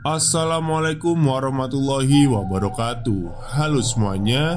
Assalamualaikum 0.00 1.12
warahmatullahi 1.12 2.24
wabarakatuh. 2.24 3.52
Halo 3.52 3.84
semuanya. 3.84 4.56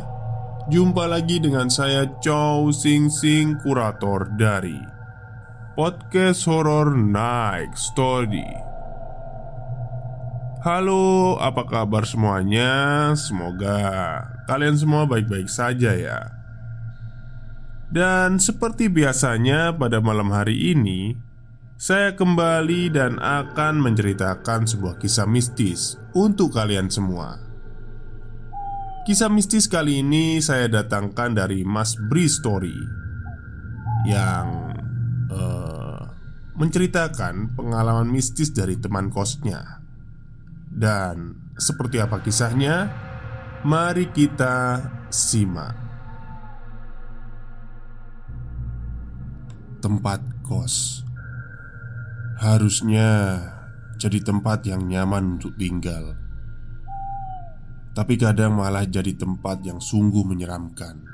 Jumpa 0.71 1.03
lagi 1.03 1.35
dengan 1.43 1.67
saya 1.67 2.07
Chow 2.23 2.71
Sing 2.71 3.11
Sing 3.11 3.59
Kurator 3.59 4.31
dari 4.39 4.79
Podcast 5.75 6.47
Horror 6.47 6.95
Night 6.95 7.75
Story. 7.75 8.47
Halo, 10.63 11.35
apa 11.35 11.67
kabar 11.67 12.07
semuanya? 12.07 13.11
Semoga 13.19 14.23
kalian 14.47 14.79
semua 14.79 15.03
baik-baik 15.03 15.51
saja 15.51 15.91
ya. 15.91 16.23
Dan 17.91 18.39
seperti 18.39 18.87
biasanya 18.87 19.75
pada 19.75 19.99
malam 19.99 20.31
hari 20.31 20.71
ini 20.71 21.19
saya 21.83 22.15
kembali 22.15 22.95
dan 22.95 23.19
akan 23.19 23.83
menceritakan 23.83 24.63
sebuah 24.63 25.03
kisah 25.03 25.27
mistis 25.27 25.99
untuk 26.15 26.55
kalian 26.55 26.87
semua. 26.87 27.35
Kisah 29.03 29.27
mistis 29.27 29.67
kali 29.67 29.99
ini 29.99 30.39
saya 30.39 30.71
datangkan 30.71 31.35
dari 31.35 31.67
Mas 31.67 31.99
Bri 32.07 32.31
Story 32.31 32.71
yang 34.07 34.79
uh, 35.27 36.07
menceritakan 36.55 37.51
pengalaman 37.51 38.07
mistis 38.07 38.55
dari 38.55 38.79
teman 38.79 39.11
kosnya. 39.11 39.83
Dan 40.71 41.35
seperti 41.59 41.99
apa 41.99 42.23
kisahnya? 42.23 42.87
Mari 43.67 44.07
kita 44.15 44.87
simak. 45.11 45.75
Tempat 49.83 50.23
kos 50.47 51.02
harusnya 52.43 53.39
jadi 53.95 54.19
tempat 54.19 54.67
yang 54.67 54.83
nyaman 54.83 55.39
untuk 55.39 55.55
tinggal, 55.55 56.19
tapi 57.95 58.19
kadang 58.19 58.59
malah 58.59 58.83
jadi 58.83 59.15
tempat 59.15 59.63
yang 59.63 59.79
sungguh 59.79 60.27
menyeramkan. 60.27 61.07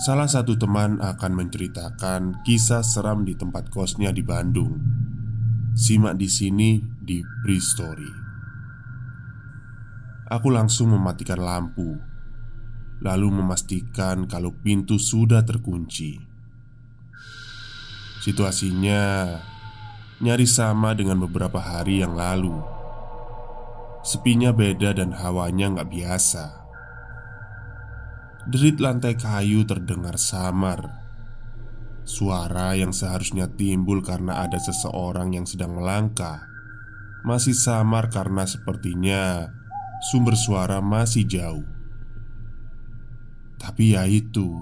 Salah 0.00 0.24
satu 0.32 0.56
teman 0.56 0.96
akan 1.04 1.32
menceritakan 1.36 2.40
kisah 2.40 2.80
seram 2.80 3.28
di 3.28 3.36
tempat 3.36 3.68
kosnya 3.68 4.16
di 4.16 4.24
Bandung. 4.24 4.80
Simak 5.76 6.16
di 6.16 6.24
sini 6.24 6.80
di 6.80 7.20
Pre 7.20 7.60
Story. 7.60 8.12
Aku 10.32 10.48
langsung 10.48 10.96
mematikan 10.96 11.36
lampu, 11.36 12.00
lalu 13.04 13.28
memastikan 13.28 14.24
kalau 14.24 14.56
pintu 14.56 14.96
sudah 14.96 15.44
terkunci. 15.44 16.16
Situasinya 18.20 19.36
nyaris 20.20 20.60
sama 20.60 20.92
dengan 20.92 21.16
beberapa 21.24 21.56
hari 21.56 22.04
yang 22.04 22.12
lalu. 22.12 22.60
Sepinya 24.04 24.52
beda 24.52 24.92
dan 24.92 25.16
hawanya 25.16 25.72
nggak 25.72 25.88
biasa. 25.88 26.44
Derit 28.48 28.80
lantai 28.80 29.16
kayu 29.16 29.64
terdengar 29.64 30.20
samar. 30.20 31.00
Suara 32.04 32.76
yang 32.76 32.92
seharusnya 32.92 33.48
timbul 33.48 34.00
karena 34.04 34.44
ada 34.44 34.56
seseorang 34.56 35.36
yang 35.36 35.44
sedang 35.44 35.76
melangkah 35.76 36.48
masih 37.20 37.52
samar 37.52 38.08
karena 38.08 38.48
sepertinya 38.48 39.52
sumber 40.08 40.36
suara 40.36 40.80
masih 40.80 41.28
jauh. 41.28 41.68
Tapi 43.60 43.92
ya 43.92 44.08
itu, 44.08 44.56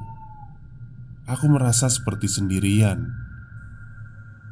aku 1.30 1.46
merasa 1.46 1.86
seperti 1.86 2.26
sendirian 2.26 3.27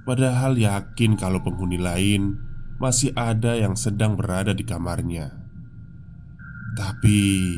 Padahal 0.06 0.54
yakin 0.54 1.18
kalau 1.18 1.42
penghuni 1.42 1.82
lain 1.82 2.38
masih 2.78 3.10
ada 3.18 3.58
yang 3.58 3.74
sedang 3.74 4.14
berada 4.14 4.54
di 4.54 4.62
kamarnya. 4.62 5.34
Tapi 6.78 7.50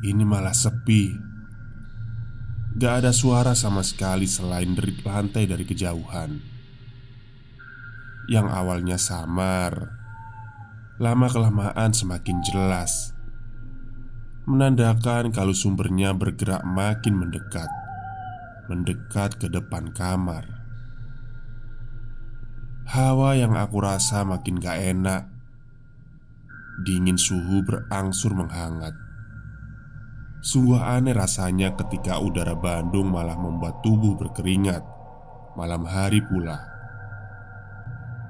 ini 0.00 0.24
malah 0.24 0.56
sepi. 0.56 1.12
Gak 2.80 3.04
ada 3.04 3.12
suara 3.12 3.52
sama 3.52 3.84
sekali 3.84 4.24
selain 4.24 4.72
derit 4.72 5.04
lantai 5.04 5.44
dari 5.44 5.68
kejauhan. 5.68 6.40
Yang 8.32 8.46
awalnya 8.52 8.96
samar, 8.96 9.92
lama-kelamaan 10.96 11.92
semakin 11.92 12.40
jelas, 12.48 13.12
menandakan 14.48 15.36
kalau 15.36 15.52
sumbernya 15.52 16.16
bergerak 16.16 16.64
makin 16.64 17.20
mendekat, 17.20 17.68
mendekat 18.72 19.36
ke 19.36 19.52
depan 19.52 19.92
kamar. 19.92 20.55
Hawa 22.86 23.34
yang 23.34 23.58
aku 23.58 23.82
rasa 23.82 24.22
makin 24.22 24.62
gak 24.62 24.78
enak. 24.78 25.26
Dingin 26.86 27.18
suhu 27.18 27.66
berangsur 27.66 28.30
menghangat. 28.30 28.94
Sungguh 30.38 30.78
aneh 30.78 31.10
rasanya 31.10 31.74
ketika 31.74 32.22
udara 32.22 32.54
Bandung 32.54 33.10
malah 33.10 33.34
membuat 33.34 33.82
tubuh 33.82 34.14
berkeringat. 34.14 34.86
Malam 35.58 35.82
hari 35.82 36.22
pula. 36.22 36.62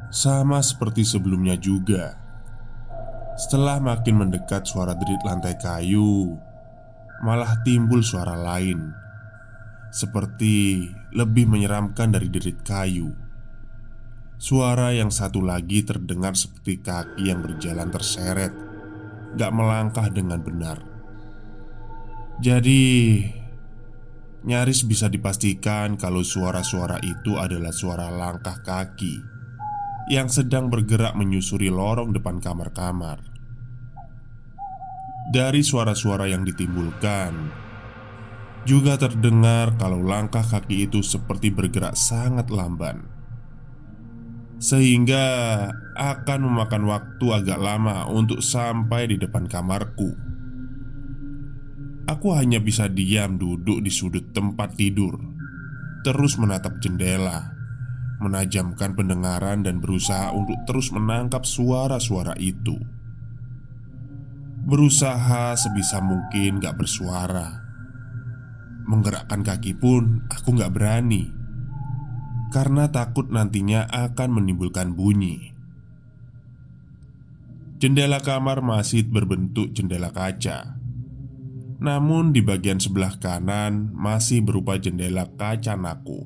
Sama 0.08 0.64
seperti 0.64 1.04
sebelumnya 1.04 1.60
juga. 1.60 2.16
Setelah 3.36 3.76
makin 3.76 4.24
mendekat 4.24 4.64
suara 4.64 4.96
derit 4.96 5.20
lantai 5.20 5.60
kayu 5.60 6.32
Malah 7.20 7.60
timbul 7.60 8.00
suara 8.00 8.32
lain. 8.32 8.88
Seperti 9.92 10.88
lebih 11.12 11.44
menyeramkan 11.44 12.08
dari 12.08 12.32
derit 12.32 12.64
kayu 12.64 13.25
Suara 14.36 14.92
yang 14.92 15.08
satu 15.08 15.41
lagi 15.41 15.80
terdengar 15.80 16.36
seperti 16.36 16.84
kaki 16.84 17.32
yang 17.32 17.41
berjalan 17.41 17.88
terseret 17.88 18.52
Gak 19.32 19.52
melangkah 19.52 20.12
dengan 20.12 20.44
benar. 20.44 20.84
Jadi 22.44 22.84
Nyaris 24.44 24.84
bisa 24.84 25.09
dipastikan 25.09 25.97
kalau 25.97 26.21
suara-suara 26.21 27.00
itu 27.00 27.41
adalah 27.41 27.72
suara 27.72 28.12
langkah 28.12 28.60
kaki 28.60 29.16
Yang 30.12 30.44
sedang 30.44 30.68
bergerak 30.68 31.16
menyusuri 31.16 31.72
lorong 31.72 32.12
depan 32.12 32.36
kamar-kamar. 32.36 33.24
Dari 35.33 35.65
suara-suara 35.65 36.28
yang 36.28 36.44
ditimbulkan 36.44 37.65
juga 38.68 39.00
terdengar 39.00 39.80
kalau 39.80 40.04
langkah 40.04 40.44
kaki 40.44 40.91
itu 40.92 41.00
seperti 41.00 41.48
bergerak 41.48 41.97
sangat 41.97 42.53
lamban 42.53 43.16
sehingga 44.56 45.24
akan 45.97 46.41
memakan 46.48 46.88
waktu 46.88 47.26
agak 47.32 47.60
lama 47.60 48.08
untuk 48.08 48.41
sampai 48.41 49.12
di 49.12 49.16
depan 49.20 49.44
kamarku. 49.44 50.16
Aku 52.06 52.28
hanya 52.38 52.62
bisa 52.62 52.86
diam 52.86 53.36
duduk 53.36 53.82
di 53.82 53.91
sudut 53.91 54.30
tempat 54.30 54.78
tidur, 54.78 55.18
terus 56.06 56.38
menatap 56.38 56.78
jendela, 56.78 57.50
menajamkan 58.22 58.94
pendengaran, 58.94 59.66
dan 59.66 59.82
berusaha 59.82 60.30
untuk 60.30 60.56
terus 60.70 60.94
menangkap 60.94 61.42
suara-suara 61.42 62.38
itu. 62.38 62.78
Berusaha 64.66 65.59
sebisa 65.59 65.98
mungkin 65.98 66.62
gak 66.62 66.78
bersuara, 66.78 67.66
Menggerakkan 68.86 69.42
kaki 69.42 69.74
pun 69.82 70.22
aku 70.30 70.54
nggak 70.54 70.70
berani 70.70 71.26
Karena 72.54 72.89
takut 72.89 73.28
nantinya 73.28 73.87
akan 73.91 74.41
menimbulkan 74.41 74.95
bunyi. 74.95 75.57
Jendela 77.77 78.25
kamar 78.25 78.65
masih 78.65 79.04
berbentuk 79.04 79.77
jendela 79.77 80.09
kaca. 80.09 80.81
Namun 81.77 82.33
di 82.33 82.41
bagian 82.41 82.81
sebelah 82.81 83.21
kanan 83.21 83.93
masih 83.93 84.41
berupa 84.41 84.81
jendela 84.81 85.28
kaca 85.37 85.77
naku 85.77 86.25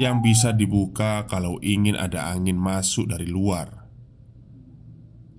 Yang 0.00 0.16
bisa 0.24 0.48
dibuka 0.56 1.28
kalau 1.28 1.60
ingin 1.60 1.94
ada 1.94 2.32
angin 2.32 2.56
masuk 2.56 3.12
dari 3.12 3.28
luar. 3.28 3.84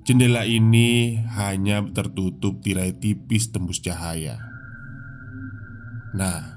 Jendela 0.05 0.45
ini 0.45 1.17
hanya 1.33 1.81
tertutup 1.89 2.61
tirai 2.61 2.93
tipis 2.93 3.49
tembus 3.49 3.81
cahaya. 3.81 4.37
Nah, 6.13 6.54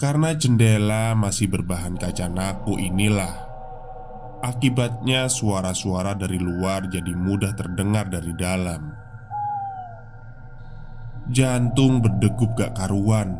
karena 0.00 0.32
jendela 0.32 1.12
masih 1.12 1.52
berbahan 1.52 2.00
kaca 2.00 2.24
naku 2.32 2.80
inilah. 2.80 3.52
Akibatnya 4.40 5.28
suara-suara 5.28 6.16
dari 6.16 6.40
luar 6.40 6.88
jadi 6.88 7.12
mudah 7.12 7.52
terdengar 7.52 8.08
dari 8.08 8.32
dalam. 8.32 8.96
Jantung 11.28 12.00
berdegup 12.00 12.56
gak 12.56 12.80
karuan. 12.80 13.36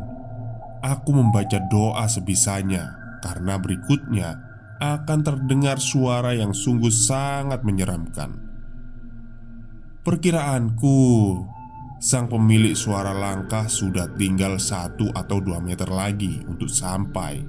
Aku 0.85 1.13
membaca 1.13 1.61
doa 1.69 2.09
sebisanya 2.09 2.97
Karena 3.21 3.61
berikutnya 3.61 4.33
akan 4.81 5.19
terdengar 5.21 5.77
suara 5.77 6.33
yang 6.33 6.57
sungguh 6.57 6.89
sangat 6.89 7.61
menyeramkan. 7.61 8.33
Perkiraanku 10.01 10.97
Sang 12.01 12.25
pemilik 12.25 12.73
suara 12.73 13.13
langkah 13.13 13.69
sudah 13.69 14.09
tinggal 14.17 14.57
satu 14.57 15.13
atau 15.13 15.37
dua 15.37 15.61
meter 15.61 15.85
lagi 15.85 16.41
untuk 16.49 16.65
sampai. 16.65 17.45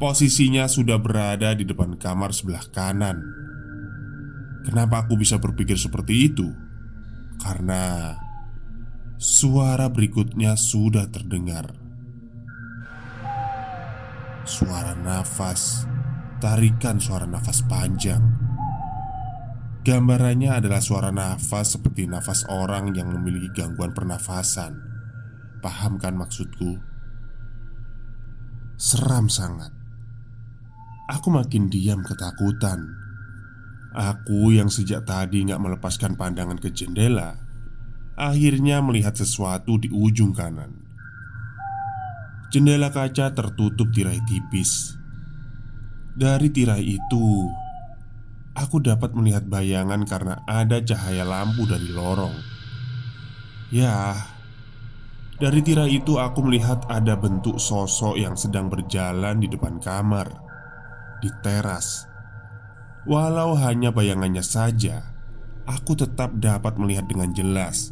Posisinya 0.00 0.64
sudah 0.64 0.96
berada 0.96 1.52
di 1.52 1.68
depan 1.68 2.00
kamar 2.00 2.32
sebelah 2.32 2.64
kanan. 2.72 3.20
Kenapa 4.64 5.04
aku 5.04 5.20
bisa 5.20 5.36
berpikir 5.36 5.76
seperti 5.76 6.32
itu? 6.32 6.48
Karena 7.44 8.16
Suara 9.14 9.86
berikutnya 9.88 10.58
sudah 10.58 11.06
terdengar. 11.06 11.70
Suara 14.44 14.92
nafas 14.98 15.86
Tarikan 16.42 17.00
suara 17.00 17.24
nafas 17.24 17.64
panjang 17.64 18.20
Gambarannya 19.84 20.48
adalah 20.48 20.80
suara 20.80 21.12
nafas 21.12 21.76
seperti 21.76 22.08
nafas 22.08 22.48
orang 22.48 22.96
yang 22.96 23.12
memiliki 23.12 23.52
gangguan 23.52 23.92
pernafasan. 23.92 24.80
Paham 25.60 26.00
kan 26.00 26.16
maksudku? 26.16 26.80
Seram 28.80 29.28
sangat. 29.28 29.68
Aku 31.12 31.28
makin 31.28 31.68
diam 31.68 32.00
ketakutan. 32.00 32.80
Aku 33.92 34.56
yang 34.56 34.72
sejak 34.72 35.04
tadi 35.04 35.44
nggak 35.44 35.60
melepaskan 35.60 36.16
pandangan 36.16 36.56
ke 36.56 36.72
jendela, 36.72 37.36
akhirnya 38.16 38.80
melihat 38.80 39.12
sesuatu 39.12 39.76
di 39.76 39.92
ujung 39.92 40.32
kanan. 40.32 40.80
Jendela 42.48 42.88
kaca 42.88 43.36
tertutup 43.36 43.92
tirai 43.92 44.24
tipis. 44.24 44.96
Dari 46.16 46.48
tirai 46.48 46.96
itu 46.96 47.52
Aku 48.54 48.78
dapat 48.78 49.10
melihat 49.18 49.42
bayangan 49.50 50.06
karena 50.06 50.46
ada 50.46 50.78
cahaya 50.78 51.26
lampu 51.26 51.66
dari 51.66 51.90
lorong. 51.90 52.34
Ya, 53.74 54.14
dari 55.42 55.58
tirai 55.66 55.98
itu 55.98 56.22
aku 56.22 56.46
melihat 56.46 56.86
ada 56.86 57.18
bentuk 57.18 57.58
sosok 57.58 58.14
yang 58.14 58.38
sedang 58.38 58.70
berjalan 58.70 59.42
di 59.42 59.50
depan 59.50 59.82
kamar, 59.82 60.30
di 61.18 61.26
teras. 61.42 62.06
Walau 63.10 63.58
hanya 63.58 63.90
bayangannya 63.90 64.46
saja, 64.46 65.02
aku 65.66 65.98
tetap 65.98 66.38
dapat 66.38 66.78
melihat 66.78 67.10
dengan 67.10 67.34
jelas 67.34 67.90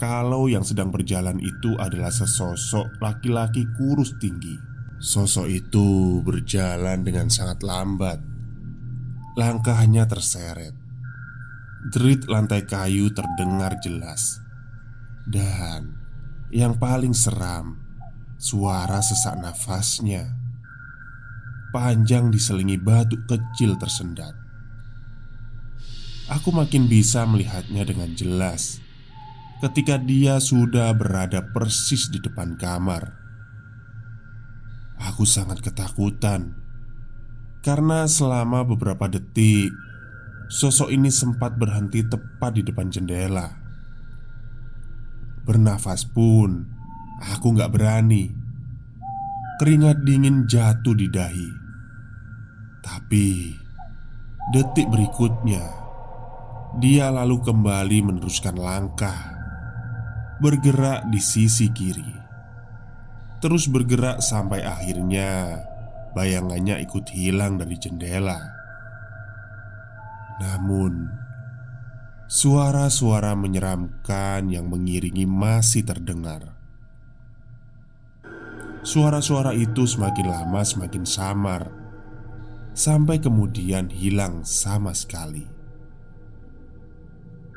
kalau 0.00 0.48
yang 0.48 0.64
sedang 0.64 0.88
berjalan 0.88 1.36
itu 1.44 1.76
adalah 1.76 2.08
sesosok 2.08 3.04
laki-laki 3.04 3.68
kurus 3.76 4.16
tinggi. 4.16 4.56
Sosok 4.96 5.44
itu 5.44 6.20
berjalan 6.24 7.04
dengan 7.04 7.28
sangat 7.28 7.60
lambat 7.60 8.29
Langkahnya 9.38 10.06
terseret. 10.10 10.74
Derit 11.90 12.26
lantai 12.26 12.66
kayu 12.66 13.10
terdengar 13.14 13.78
jelas. 13.82 14.42
Dan 15.28 15.94
yang 16.50 16.76
paling 16.80 17.14
seram 17.14 17.78
Suara 18.40 19.04
sesak 19.04 19.36
nafasnya. 19.36 20.24
Panjang 21.76 22.32
diselingi 22.32 22.80
batu 22.80 23.20
kecil 23.28 23.76
tersendat. 23.76 24.32
Aku 26.32 26.48
makin 26.48 26.88
bisa 26.88 27.28
melihatnya 27.28 27.84
dengan 27.84 28.16
jelas 28.16 28.80
Ketika 29.60 30.00
dia 30.00 30.40
sudah 30.40 30.88
berada 30.96 31.52
persis 31.52 32.08
di 32.08 32.16
depan 32.16 32.56
kamar. 32.56 33.12
Aku 34.96 35.28
sangat 35.28 35.60
ketakutan 35.60 36.59
karena 37.60 38.08
selama 38.08 38.64
beberapa 38.64 39.08
detik 39.08 39.72
Sosok 40.50 40.90
ini 40.90 41.14
sempat 41.14 41.54
berhenti 41.54 42.02
tepat 42.02 42.58
di 42.58 42.66
depan 42.66 42.90
jendela. 42.90 43.54
Bernafas 45.46 46.02
pun 46.02 46.66
Aku 47.22 47.54
gak 47.54 47.70
berani. 47.70 48.34
Keringat 49.62 50.02
dingin 50.02 50.50
jatuh 50.50 50.98
di 50.98 51.06
dahi. 51.06 51.50
Tapi 52.82 53.54
Detik 54.50 54.90
berikutnya 54.90 55.62
Dia 56.82 57.14
lalu 57.14 57.38
kembali 57.46 58.10
meneruskan 58.10 58.58
langkah. 58.58 59.38
Bergerak 60.42 61.06
di 61.14 61.22
sisi 61.22 61.70
kiri. 61.70 62.10
Terus 63.38 63.70
bergerak 63.70 64.18
sampai 64.18 64.66
akhirnya 64.66 65.62
Bayangannya 66.10 66.82
ikut 66.82 67.06
hilang 67.14 67.62
dari 67.62 67.78
jendela. 67.78 68.38
Namun, 70.40 71.06
suara-suara 72.26 73.36
menyeramkan 73.38 74.50
yang 74.50 74.66
mengiringi 74.66 75.28
masih 75.28 75.86
terdengar. 75.86 76.56
Suara-suara 78.80 79.52
itu 79.52 79.84
semakin 79.84 80.26
lama 80.32 80.64
semakin 80.64 81.04
samar, 81.04 81.68
sampai 82.72 83.20
kemudian 83.20 83.92
hilang 83.92 84.40
sama 84.42 84.96
sekali. 84.96 85.44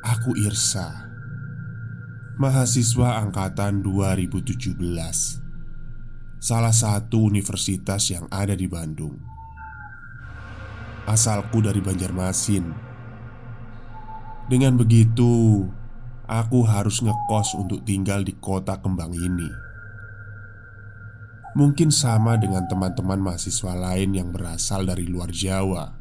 Aku 0.03 0.35
Irsa, 0.35 1.07
mahasiswa 2.35 3.23
angkatan 3.23 3.79
2017 3.87 5.42
salah 6.43 6.75
satu 6.75 7.31
universitas 7.31 8.11
yang 8.11 8.27
ada 8.27 8.51
di 8.51 8.67
Bandung. 8.67 9.15
Asalku 11.07 11.63
dari 11.63 11.79
Banjarmasin. 11.79 12.67
Dengan 14.51 14.75
begitu, 14.75 15.63
aku 16.27 16.67
harus 16.67 16.99
ngekos 16.99 17.55
untuk 17.55 17.87
tinggal 17.87 18.27
di 18.27 18.35
kota 18.35 18.75
kembang 18.83 19.15
ini. 19.15 19.47
Mungkin 21.55 21.95
sama 21.95 22.35
dengan 22.35 22.67
teman-teman 22.67 23.23
mahasiswa 23.23 23.71
lain 23.71 24.11
yang 24.11 24.35
berasal 24.35 24.83
dari 24.83 25.07
luar 25.07 25.31
Jawa. 25.31 25.95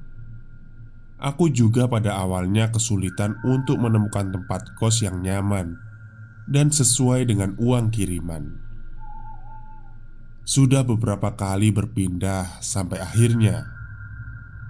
Aku 1.23 1.55
juga 1.55 1.87
pada 1.87 2.19
awalnya 2.19 2.67
kesulitan 2.75 3.39
untuk 3.47 3.79
menemukan 3.79 4.35
tempat 4.35 4.75
kos 4.75 5.07
yang 5.07 5.23
nyaman 5.23 5.79
dan 6.51 6.75
sesuai 6.75 7.31
dengan 7.31 7.55
uang 7.63 7.95
kiriman. 7.95 8.62
Sudah 10.43 10.83
beberapa 10.83 11.39
kali 11.39 11.71
berpindah 11.71 12.59
sampai 12.59 12.99
akhirnya 12.99 13.63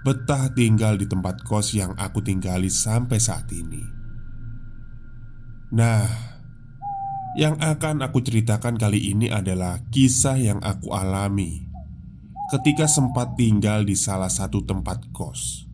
betah 0.05 0.51
tinggal 0.53 0.99
di 0.99 1.09
tempat 1.09 1.41
kos 1.41 1.73
yang 1.73 1.97
aku 1.97 2.21
tinggali 2.21 2.69
sampai 2.69 3.17
saat 3.17 3.49
ini. 3.49 3.81
Nah, 5.73 6.05
yang 7.33 7.57
akan 7.57 8.05
aku 8.05 8.21
ceritakan 8.21 8.77
kali 8.77 9.09
ini 9.09 9.33
adalah 9.33 9.81
kisah 9.89 10.37
yang 10.37 10.61
aku 10.61 10.93
alami 10.93 11.65
ketika 12.53 12.85
sempat 12.85 13.33
tinggal 13.33 13.81
di 13.81 13.97
salah 13.97 14.29
satu 14.29 14.61
tempat 14.61 15.09
kos. 15.09 15.65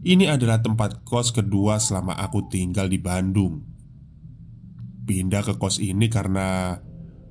Ini 0.00 0.32
adalah 0.32 0.64
tempat 0.64 1.04
kos 1.04 1.36
kedua 1.36 1.76
selama 1.76 2.16
aku 2.16 2.48
tinggal 2.48 2.88
di 2.88 2.96
Bandung. 2.96 3.60
Pindah 5.04 5.44
ke 5.44 5.60
kos 5.60 5.76
ini 5.76 6.08
karena 6.08 6.80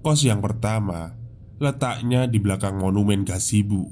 kos 0.05 0.21
yang 0.21 0.37
pertama 0.37 1.18
letaknya 1.59 2.25
di 2.25 2.39
belakang 2.39 2.79
monumen 2.79 3.27
gasibu. 3.27 3.85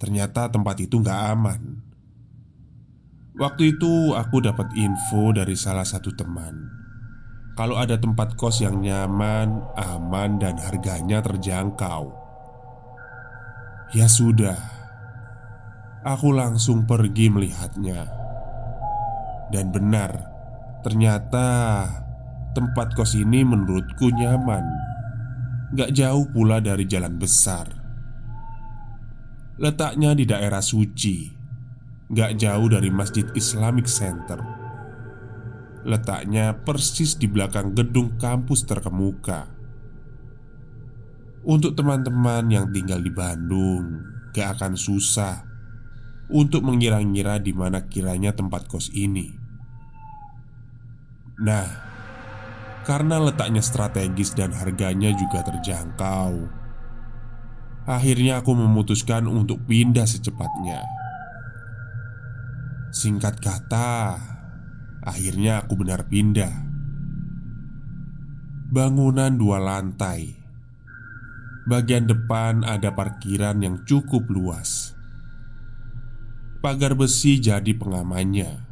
Ternyata 0.00 0.50
tempat 0.50 0.76
itu 0.82 0.98
nggak 0.98 1.20
aman. 1.36 1.62
Waktu 3.38 3.78
itu 3.78 4.12
aku 4.12 4.44
dapat 4.44 4.72
info 4.76 5.32
dari 5.32 5.56
salah 5.56 5.86
satu 5.86 6.12
teman 6.12 6.82
kalau 7.52 7.76
ada 7.76 8.00
tempat 8.00 8.32
kos 8.40 8.64
yang 8.64 8.80
nyaman, 8.80 9.60
aman, 9.76 10.40
dan 10.40 10.56
harganya 10.56 11.20
terjangkau. 11.20 12.08
Ya 13.92 14.08
sudah, 14.08 14.56
aku 16.00 16.32
langsung 16.32 16.88
pergi 16.88 17.28
melihatnya, 17.28 18.08
dan 19.52 19.68
benar, 19.68 20.32
ternyata 20.80 21.44
tempat 22.56 22.96
kos 22.96 23.20
ini 23.20 23.44
menurutku 23.44 24.08
nyaman, 24.08 24.64
gak 25.72 25.90
jauh 25.96 26.28
pula 26.28 26.60
dari 26.60 26.84
jalan 26.84 27.16
besar. 27.16 27.66
Letaknya 29.56 30.12
di 30.12 30.24
daerah 30.28 30.60
suci, 30.60 31.28
gak 32.12 32.36
jauh 32.36 32.68
dari 32.68 32.92
Masjid 32.92 33.24
Islamic 33.32 33.88
Center. 33.88 34.40
Letaknya 35.82 36.54
persis 36.62 37.18
di 37.18 37.26
belakang 37.26 37.74
gedung 37.74 38.14
kampus 38.20 38.68
terkemuka. 38.68 39.50
Untuk 41.42 41.74
teman-teman 41.74 42.46
yang 42.54 42.70
tinggal 42.70 43.02
di 43.02 43.10
Bandung 43.10 44.12
Gak 44.32 44.56
akan 44.58 44.78
susah 44.78 45.44
Untuk 46.30 46.64
mengira-ngira 46.64 47.42
di 47.42 47.52
mana 47.52 47.84
kiranya 47.90 48.32
tempat 48.32 48.64
kos 48.70 48.88
ini. 48.94 49.28
Nah 51.42 51.91
Karena 52.82 53.22
letaknya 53.22 53.62
strategis 53.62 54.34
dan 54.34 54.50
harganya 54.50 55.14
juga 55.14 55.46
terjangkau. 55.46 56.50
Akhirnya 57.86 58.42
aku 58.42 58.54
memutuskan 58.54 59.26
untuk 59.30 59.62
pindah 59.66 60.06
secepatnya. 60.06 60.82
Singkat 62.92 63.38
kata, 63.42 64.18
Akhirnya 65.02 65.66
aku 65.66 65.74
benar 65.82 66.06
pindah. 66.06 66.62
Bangunan 68.70 69.34
dua 69.34 69.58
lantai. 69.58 70.38
Bagian 71.66 72.06
depan 72.06 72.62
ada 72.62 72.94
parkiran 72.94 73.58
yang 73.66 73.82
cukup 73.82 74.30
luas. 74.30 74.94
Pagar 76.62 76.94
besi 76.94 77.42
jadi 77.42 77.74
pengamannya. 77.74 78.62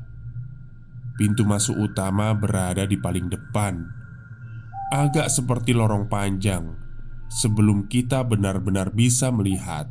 Pintu 1.18 1.42
masuk 1.42 1.90
utama 1.90 2.30
berada 2.30 2.86
di 2.86 2.94
paling 2.94 3.26
depan 3.26 3.99
Agak 4.90 5.30
seperti 5.30 5.70
lorong 5.70 6.10
panjang 6.10 6.74
Sebelum 7.30 7.86
kita 7.86 8.26
benar-benar 8.26 8.90
bisa 8.90 9.30
melihat 9.30 9.86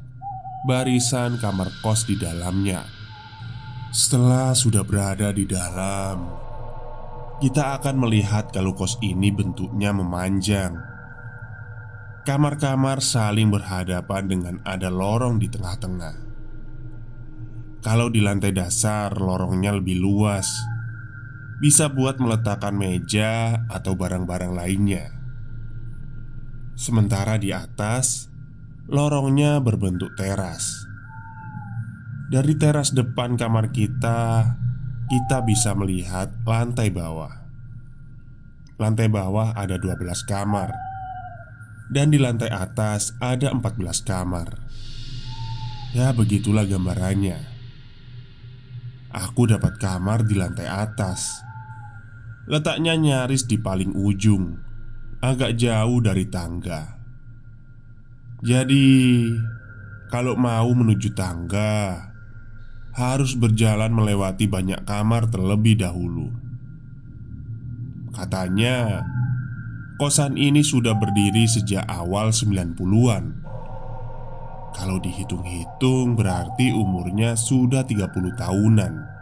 Barisan 0.67 1.39
kamar 1.39 1.71
kos 1.79 2.03
di 2.03 2.19
dalamnya 2.19 2.99
setelah 3.89 4.53
sudah 4.53 4.85
berada 4.85 5.33
di 5.33 5.49
dalam, 5.49 6.29
kita 7.41 7.81
akan 7.81 8.05
melihat 8.05 8.53
kalau 8.53 8.77
kos 8.77 9.01
ini 9.01 9.33
bentuknya 9.33 9.89
memanjang. 9.89 10.77
Kamar-kamar 12.21 13.01
saling 13.01 13.49
berhadapan 13.49 14.29
dengan 14.29 14.55
ada 14.61 14.93
lorong 14.93 15.41
di 15.41 15.49
tengah-tengah. 15.49 16.15
Kalau 17.81 18.13
di 18.13 18.21
lantai 18.21 18.53
dasar, 18.53 19.09
lorongnya 19.17 19.73
lebih 19.73 19.97
luas, 19.97 20.45
bisa 21.59 21.91
buat 21.91 22.19
meletakkan 22.19 22.75
meja 22.75 23.63
atau 23.67 23.95
barang-barang 23.95 24.55
lainnya. 24.55 25.11
Sementara 26.79 27.35
di 27.35 27.51
atas, 27.51 28.31
lorongnya 28.87 29.59
berbentuk 29.59 30.15
teras 30.15 30.89
dari 32.29 32.53
teras 32.53 32.93
depan 32.93 33.41
kamar 33.41 33.73
kita, 33.73 34.53
kita 35.09 35.41
bisa 35.41 35.73
melihat 35.73 36.29
lantai 36.45 36.93
bawah. 36.93 37.41
Lantai 38.77 39.09
bawah 39.09 39.57
ada 39.57 39.75
12 39.75 40.23
kamar 40.23 40.71
Dan 41.91 42.15
di 42.15 42.21
lantai 42.21 42.47
atas 42.47 43.11
ada 43.19 43.51
14 43.51 43.75
kamar 44.07 44.55
Ya 45.91 46.15
begitulah 46.15 46.63
gambarannya 46.63 47.43
Aku 49.11 49.51
dapat 49.51 49.75
kamar 49.83 50.23
di 50.23 50.39
lantai 50.39 50.71
atas 50.71 51.43
Letaknya 52.49 52.97
nyaris 52.97 53.45
di 53.45 53.61
paling 53.61 53.93
ujung 53.93 54.57
Agak 55.21 55.53
jauh 55.55 56.01
dari 56.01 56.25
tangga 56.25 56.97
Jadi 58.41 59.29
Kalau 60.09 60.33
mau 60.33 60.73
menuju 60.73 61.13
tangga 61.13 62.09
harus 62.99 63.31
berjalan 63.37 63.95
melewati 63.95 64.51
banyak 64.51 64.83
kamar 64.83 65.31
terlebih 65.31 65.79
dahulu. 65.79 66.35
Katanya, 68.11 69.07
kosan 69.95 70.35
ini 70.35 70.59
sudah 70.59 70.97
berdiri 70.99 71.47
sejak 71.47 71.87
awal 71.87 72.35
90-an. 72.35 73.39
Kalau 74.75 74.97
dihitung-hitung 75.01 76.19
berarti 76.19 76.75
umurnya 76.75 77.39
sudah 77.39 77.87
30 77.87 78.35
tahunan. 78.35 79.18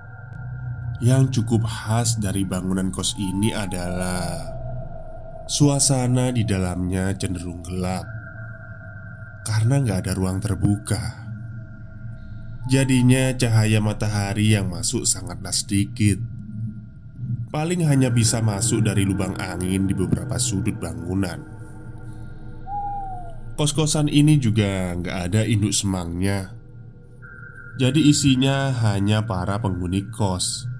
Yang 0.97 1.41
cukup 1.41 1.69
khas 1.69 2.17
dari 2.17 2.41
bangunan 2.41 2.89
kos 2.89 3.13
ini 3.21 3.53
adalah 3.53 4.49
suasana 5.45 6.33
di 6.33 6.41
dalamnya 6.41 7.13
cenderung 7.13 7.61
gelap 7.61 8.01
karena 9.45 9.77
nggak 9.77 9.99
ada 10.01 10.13
ruang 10.17 10.41
terbuka. 10.41 11.29
Jadinya 12.65 13.29
cahaya 13.37 13.77
matahari 13.77 14.57
yang 14.57 14.73
masuk 14.73 15.05
sangatlah 15.05 15.53
sedikit. 15.53 16.17
Paling 17.53 17.85
hanya 17.85 18.09
bisa 18.09 18.41
masuk 18.41 18.83
dari 18.83 19.05
lubang 19.05 19.37
angin 19.37 19.85
di 19.85 19.93
beberapa 19.93 20.35
sudut 20.41 20.75
bangunan. 20.81 21.45
Kos-kosan 23.53 24.09
ini 24.09 24.41
juga 24.41 24.97
nggak 24.97 25.17
ada 25.29 25.41
induk 25.45 25.71
semangnya. 25.71 26.57
Jadi 27.77 28.09
isinya 28.09 28.73
hanya 28.81 29.29
para 29.29 29.61
penghuni 29.61 30.09
kos 30.09 30.76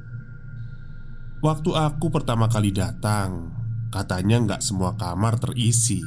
Waktu 1.44 1.70
aku 1.74 2.10
pertama 2.10 2.50
kali 2.50 2.74
datang 2.74 3.54
Katanya 3.94 4.42
nggak 4.42 4.62
semua 4.66 4.98
kamar 4.98 5.38
terisi 5.38 6.02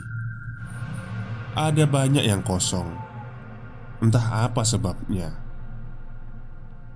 Ada 1.55 1.87
banyak 1.87 2.27
yang 2.27 2.43
kosong 2.43 2.91
Entah 4.03 4.49
apa 4.49 4.67
sebabnya 4.67 5.51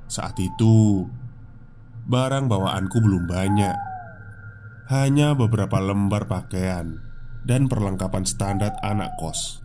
saat 0.05 0.37
itu, 0.37 1.09
barang 2.05 2.47
bawaanku 2.47 3.01
belum 3.01 3.25
banyak, 3.25 3.77
hanya 4.93 5.33
beberapa 5.33 5.81
lembar 5.81 6.29
pakaian 6.29 7.01
dan 7.43 7.67
perlengkapan 7.67 8.29
standar 8.29 8.77
anak 8.85 9.17
kos. 9.17 9.65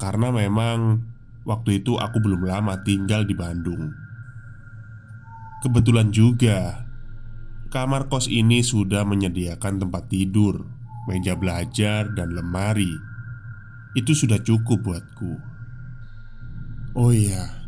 Karena 0.00 0.32
memang 0.32 1.04
waktu 1.44 1.84
itu 1.84 2.00
aku 2.00 2.18
belum 2.18 2.48
lama 2.48 2.80
tinggal 2.82 3.28
di 3.28 3.36
Bandung. 3.36 3.92
Kebetulan 5.62 6.10
juga, 6.10 6.88
kamar 7.72 8.12
kos 8.12 8.28
ini 8.28 8.60
sudah 8.60 9.08
menyediakan 9.08 9.80
tempat 9.80 10.12
tidur, 10.12 10.68
meja 11.08 11.32
belajar, 11.32 12.12
dan 12.12 12.36
lemari. 12.36 12.92
Itu 13.96 14.12
sudah 14.12 14.44
cukup 14.44 14.84
buatku. 14.84 15.32
Oh 16.92 17.08
iya, 17.08 17.64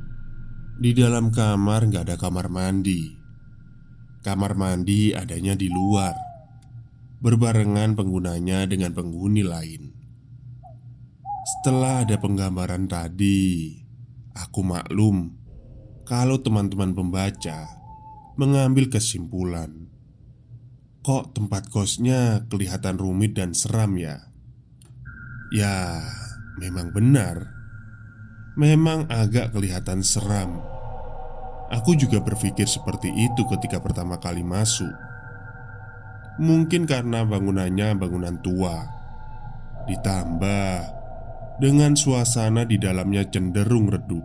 di 0.77 0.93
dalam 0.93 1.33
kamar 1.33 1.89
nggak 1.89 2.05
ada 2.13 2.17
kamar 2.21 2.53
mandi. 2.53 3.17
Kamar 4.21 4.53
mandi 4.57 5.17
adanya 5.17 5.57
di 5.57 5.73
luar, 5.73 6.13
berbarengan 7.25 7.97
penggunanya 7.97 8.69
dengan 8.69 8.93
penghuni 8.93 9.41
lain. 9.41 9.89
Setelah 11.45 12.05
ada 12.05 12.17
penggambaran 12.21 12.89
tadi, 12.89 13.73
aku 14.37 14.61
maklum 14.65 15.33
kalau 16.05 16.41
teman-teman 16.41 16.93
pembaca 16.93 17.69
mengambil 18.37 18.93
kesimpulan, 18.93 19.94
kok 21.05 21.37
tempat 21.37 21.69
kosnya 21.69 22.49
kelihatan 22.49 22.97
rumit 22.97 23.37
dan 23.37 23.53
seram 23.53 23.95
ya? 24.01 24.25
Ya, 25.53 26.01
memang 26.59 26.91
benar 26.91 27.55
memang 28.55 29.11
agak 29.11 29.51
kelihatan 29.55 30.03
seram. 30.07 30.63
Aku 31.75 31.99
juga 31.99 32.23
berpikir 32.23 32.71
seperti 32.71 33.11
itu 33.11 33.43
ketika 33.51 33.83
pertama 33.83 34.23
kali 34.23 34.47
masuk. 34.47 34.91
Mungkin 36.39 36.87
karena 36.87 37.23
bangunannya 37.27 37.95
bangunan 37.99 38.39
tua, 38.43 38.87
ditambah 39.87 40.71
dengan 41.59 41.95
suasana 41.95 42.67
di 42.67 42.79
dalamnya 42.79 43.27
cenderung 43.27 43.91
redup. 43.91 44.23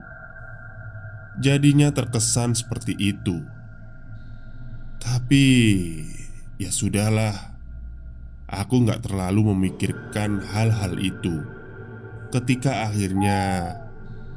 Jadinya 1.42 1.94
terkesan 1.94 2.58
seperti 2.58 2.98
itu. 2.98 3.38
Tapi 5.00 5.46
ya 6.60 6.70
sudahlah, 6.76 7.56
aku 8.52 8.84
nggak 8.84 9.08
terlalu 9.08 9.56
memikirkan 9.56 10.44
hal-hal 10.44 11.00
itu. 11.00 11.40
Ketika 12.30 12.92
akhirnya 12.92 13.74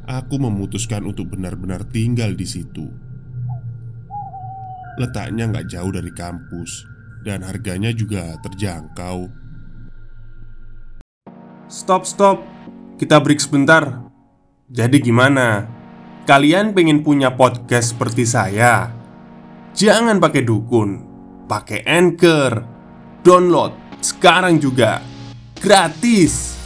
aku 0.07 0.39
memutuskan 0.39 1.03
untuk 1.03 1.35
benar-benar 1.35 1.83
tinggal 1.91 2.33
di 2.33 2.47
situ. 2.47 2.87
Letaknya 5.03 5.51
nggak 5.51 5.67
jauh 5.67 5.91
dari 5.91 6.15
kampus, 6.15 6.87
dan 7.27 7.43
harganya 7.43 7.91
juga 7.91 8.39
terjangkau. 8.41 9.29
Stop, 11.67 12.05
stop. 12.07 12.45
Kita 13.01 13.19
break 13.19 13.41
sebentar. 13.43 14.05
Jadi 14.71 15.03
gimana? 15.03 15.67
Kalian 16.23 16.71
pengen 16.77 17.03
punya 17.03 17.35
podcast 17.35 17.97
seperti 17.97 18.23
saya? 18.29 18.93
Jangan 19.73 20.21
pakai 20.21 20.45
dukun, 20.45 21.12
pakai 21.53 21.85
Anchor. 21.85 22.65
Download 23.21 24.01
sekarang 24.01 24.57
juga. 24.57 25.05
Gratis. 25.61 26.57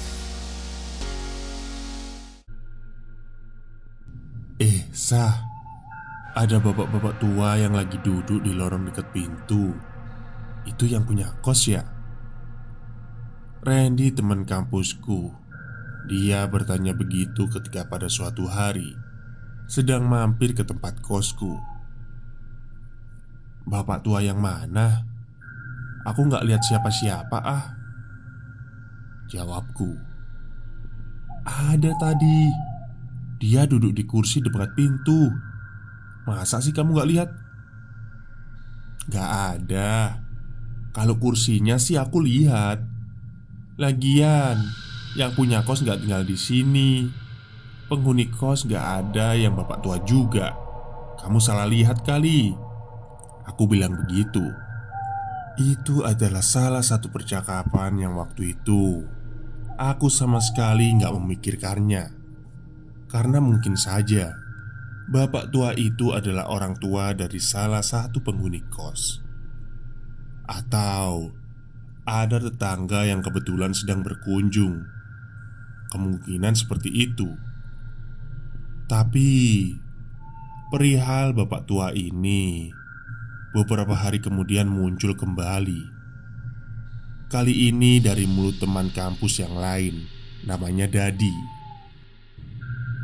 Eh, 4.62 4.87
sah. 4.95 5.43
Ada 6.38 6.62
bapak-bapak 6.62 7.19
tua 7.19 7.59
yang 7.59 7.75
lagi 7.75 7.99
duduk 7.99 8.47
di 8.47 8.55
lorong 8.55 8.87
dekat 8.87 9.11
pintu. 9.11 9.75
Itu 10.62 10.87
yang 10.87 11.02
punya 11.02 11.35
kos 11.43 11.66
ya? 11.66 11.83
Randy 13.66 14.14
teman 14.14 14.47
kampusku 14.47 15.35
Dia 16.07 16.47
bertanya 16.47 16.95
begitu 16.95 17.50
ketika 17.50 17.83
pada 17.90 18.07
suatu 18.07 18.47
hari 18.47 18.95
Sedang 19.66 20.07
mampir 20.07 20.55
ke 20.55 20.62
tempat 20.62 21.02
kosku 21.02 21.59
Bapak 23.67 24.07
tua 24.07 24.23
yang 24.23 24.39
mana? 24.39 25.03
Aku 26.07 26.23
nggak 26.27 26.47
lihat 26.47 26.63
siapa-siapa 26.63 27.39
ah 27.43 27.75
Jawabku 29.27 29.91
Ada 31.43 31.91
tadi 31.99 32.47
Dia 33.43 33.67
duduk 33.67 33.91
di 33.91 34.07
kursi 34.07 34.39
dekat 34.39 34.79
pintu 34.79 35.35
Masa 36.31 36.63
sih 36.63 36.71
kamu 36.71 36.95
nggak 36.95 37.11
lihat? 37.11 37.31
Gak 39.11 39.31
ada 39.59 40.23
Kalau 40.95 41.19
kursinya 41.19 41.75
sih 41.75 41.99
aku 41.99 42.23
lihat 42.23 42.97
Lagian, 43.77 44.57
yang 45.21 45.37
punya 45.37 45.61
kos 45.61 45.85
nggak 45.85 46.01
tinggal 46.01 46.25
di 46.25 46.33
sini. 46.33 47.13
Penghuni 47.93 48.33
kos 48.33 48.65
nggak 48.65 48.87
ada 49.05 49.37
yang 49.37 49.53
bapak 49.53 49.85
tua 49.85 50.01
juga. 50.01 50.57
Kamu 51.21 51.37
salah 51.37 51.69
lihat 51.69 52.01
kali. 52.01 52.57
Aku 53.47 53.71
bilang 53.71 53.95
begitu. 53.95 54.43
Itu 55.57 56.05
adalah 56.05 56.45
salah 56.45 56.85
satu 56.85 57.09
percakapan 57.09 57.97
yang 57.97 58.19
waktu 58.19 58.59
itu 58.59 59.07
aku 59.76 60.09
sama 60.09 60.41
sekali 60.41 60.93
nggak 60.97 61.12
memikirkannya. 61.12 62.05
Karena 63.07 63.38
mungkin 63.38 63.79
saja 63.79 64.35
bapak 65.07 65.55
tua 65.55 65.71
itu 65.79 66.11
adalah 66.11 66.50
orang 66.50 66.75
tua 66.83 67.15
dari 67.15 67.38
salah 67.38 67.85
satu 67.85 68.19
penghuni 68.19 68.67
kos, 68.67 69.23
atau 70.50 71.31
ada 72.03 72.43
tetangga 72.43 73.07
yang 73.07 73.23
kebetulan 73.23 73.71
sedang 73.71 74.03
berkunjung. 74.03 74.83
Kemungkinan 75.87 76.59
seperti 76.59 76.91
itu. 76.91 77.31
Tapi 78.91 79.31
perihal 80.75 81.31
bapak 81.31 81.62
tua 81.71 81.95
ini 81.95 82.75
beberapa 83.57 83.97
hari 83.97 84.21
kemudian 84.21 84.69
muncul 84.69 85.17
kembali. 85.17 85.81
Kali 87.33 87.73
ini 87.73 88.05
dari 88.05 88.29
mulut 88.29 88.61
teman 88.61 88.93
kampus 88.93 89.41
yang 89.41 89.57
lain, 89.57 90.05
namanya 90.45 90.85
Dadi. 90.85 91.33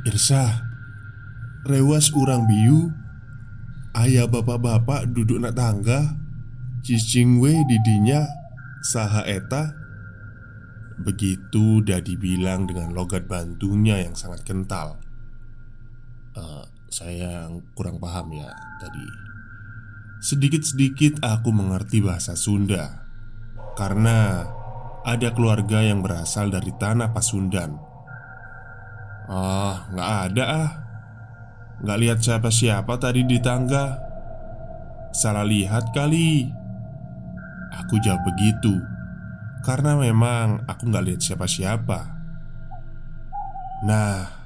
Irsa, 0.04 0.60
rewas 1.64 2.12
urang 2.12 2.44
biu, 2.44 2.92
ayah 3.96 4.28
bapak-bapak 4.28 5.08
duduk 5.16 5.40
nak 5.40 5.56
tangga, 5.56 6.20
cicing 6.84 7.40
we 7.40 7.56
didinya 7.64 8.28
Saha 8.84 9.24
eta? 9.24 9.72
Begitu 11.00 11.80
Dadi 11.82 12.14
bilang 12.20 12.68
dengan 12.68 12.92
logat 12.92 13.26
bantunya 13.26 14.04
yang 14.06 14.14
sangat 14.14 14.44
kental 14.46 15.00
uh, 16.36 16.62
Saya 16.92 17.48
kurang 17.74 17.98
paham 17.98 18.30
ya 18.36 18.52
tadi 18.78 19.21
Sedikit-sedikit 20.22 21.18
aku 21.18 21.50
mengerti 21.50 21.98
bahasa 21.98 22.38
Sunda. 22.38 23.02
Karena 23.74 24.46
ada 25.02 25.34
keluarga 25.34 25.82
yang 25.82 25.98
berasal 25.98 26.46
dari 26.46 26.70
tanah 26.78 27.10
Pasundan. 27.10 27.74
Ah, 29.26 29.90
nggak 29.90 30.10
ada 30.30 30.44
ah. 30.46 30.70
Nggak 31.82 31.98
lihat 31.98 32.18
siapa-siapa 32.22 32.94
tadi 33.02 33.26
di 33.26 33.42
tangga. 33.42 33.98
Salah 35.10 35.42
lihat 35.42 35.90
kali. 35.90 36.46
Aku 37.82 37.98
jawab 37.98 38.22
begitu. 38.22 38.78
Karena 39.66 39.98
memang 39.98 40.62
aku 40.70 40.86
nggak 40.86 41.02
lihat 41.10 41.20
siapa-siapa. 41.26 42.00
Nah 43.82 44.38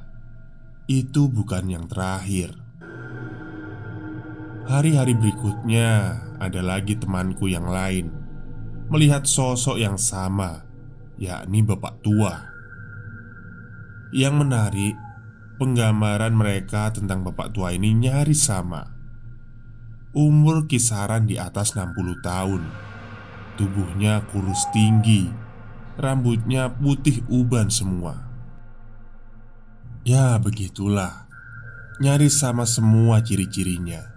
Itu 0.87 1.27
bukan 1.27 1.67
yang 1.67 1.91
terakhir 1.91 2.66
Hari-hari 4.67 5.15
berikutnya 5.15 6.19
Ada 6.43 6.59
lagi 6.59 6.99
temanku 6.99 7.47
yang 7.47 7.71
lain. 7.71 8.11
Melihat 8.91 9.23
sosok 9.23 9.79
yang 9.79 9.95
sama 9.95 10.67
Yakni 11.23 11.63
bapak 11.63 12.03
tua. 12.03 12.35
Yang 14.11 14.35
menarik 14.43 14.95
Penggambaran 15.57 16.35
mereka 16.35 16.91
tentang 16.91 17.23
bapak 17.23 17.55
tua 17.55 17.73
ini 17.73 17.95
nyaris 17.95 18.45
sama. 18.51 18.91
Umur 20.13 20.67
kisaran 20.67 21.31
di 21.31 21.39
atas 21.39 21.79
60 21.79 22.21
tahun. 22.21 22.67
Tubuhnya 23.55 24.27
kurus 24.35 24.67
tinggi 24.75 25.31
Rambutnya 25.97 26.69
putih 26.75 27.23
uban 27.31 27.71
semua. 27.71 28.29
Ya 30.03 30.37
begitulah. 30.43 31.31
Nyaris 32.03 32.37
sama 32.37 32.69
semua 32.69 33.25
ciri-cirinya 33.25 34.16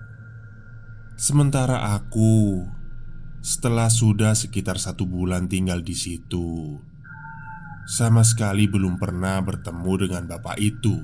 Sementara 1.19 1.99
aku 1.99 2.63
Setelah 3.43 3.91
sudah 3.91 4.31
sekitar 4.39 4.79
satu 4.79 5.03
bulan 5.03 5.51
tinggal 5.51 5.83
di 5.83 5.91
situ 5.91 6.79
Sama 7.83 8.23
sekali 8.23 8.71
belum 8.71 8.95
pernah 8.95 9.43
bertemu 9.43 9.93
dengan 9.99 10.23
bapak 10.31 10.55
itu. 10.63 10.95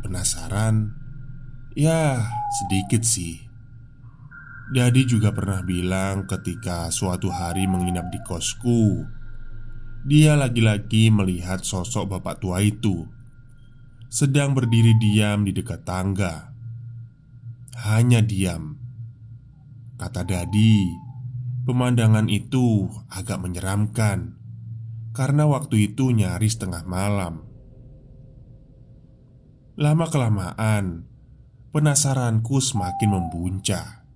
Penasaran? 0.00 0.88
Ya, 1.76 2.24
sedikit 2.56 3.04
sih. 3.04 3.44
Dadi 4.72 5.04
juga 5.04 5.36
pernah 5.36 5.60
bilang 5.60 6.24
ketika 6.24 6.88
suatu 6.88 7.28
hari 7.28 7.68
menginap 7.68 8.08
di 8.08 8.24
kosku 8.24 9.04
Dia 10.08 10.32
lagi-lagi 10.32 11.12
melihat 11.12 11.60
sosok 11.60 12.08
bapak 12.08 12.40
tua 12.40 12.64
itu 12.64 13.04
Sedang 14.08 14.56
berdiri 14.56 14.96
diam 14.96 15.44
di 15.44 15.52
dekat 15.52 15.84
tangga 15.84 16.55
Hanya 17.76 18.24
diam 18.24 18.80
Kata 20.00 20.24
Dadi 20.24 20.88
Pemandangan 21.68 22.24
itu 22.32 22.88
agak 23.12 23.44
menyeramkan 23.44 24.40
Karena 25.12 25.44
waktu 25.44 25.92
itu 25.92 26.08
nyaris 26.08 26.56
tengah 26.56 26.88
malam 26.88 27.44
Lama-kelamaan 29.76 31.04
Penasaranku 31.76 32.64
semakin 32.64 33.12
membuncah 33.12 34.06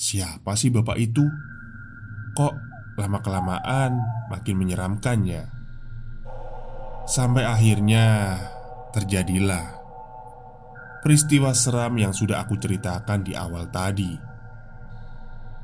Siapa 0.00 0.56
sih 0.56 0.72
bapak 0.72 0.96
itu? 0.96 1.20
Kok 2.32 2.54
lama-kelamaan 2.96 4.00
makin 4.32 4.56
menyeramkannya? 4.56 5.44
Sampai 7.04 7.44
akhirnya 7.44 8.40
terjadilah 8.96 9.79
peristiwa 11.00 11.50
seram 11.56 11.96
yang 11.96 12.12
sudah 12.12 12.44
aku 12.44 12.60
ceritakan 12.60 13.24
di 13.24 13.32
awal 13.32 13.68
tadi. 13.72 14.12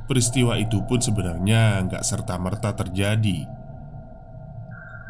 Peristiwa 0.07 0.55
itu 0.57 0.81
pun 0.87 1.03
sebenarnya 1.03 1.83
nggak 1.89 2.05
serta-merta 2.05 2.73
terjadi. 2.79 3.43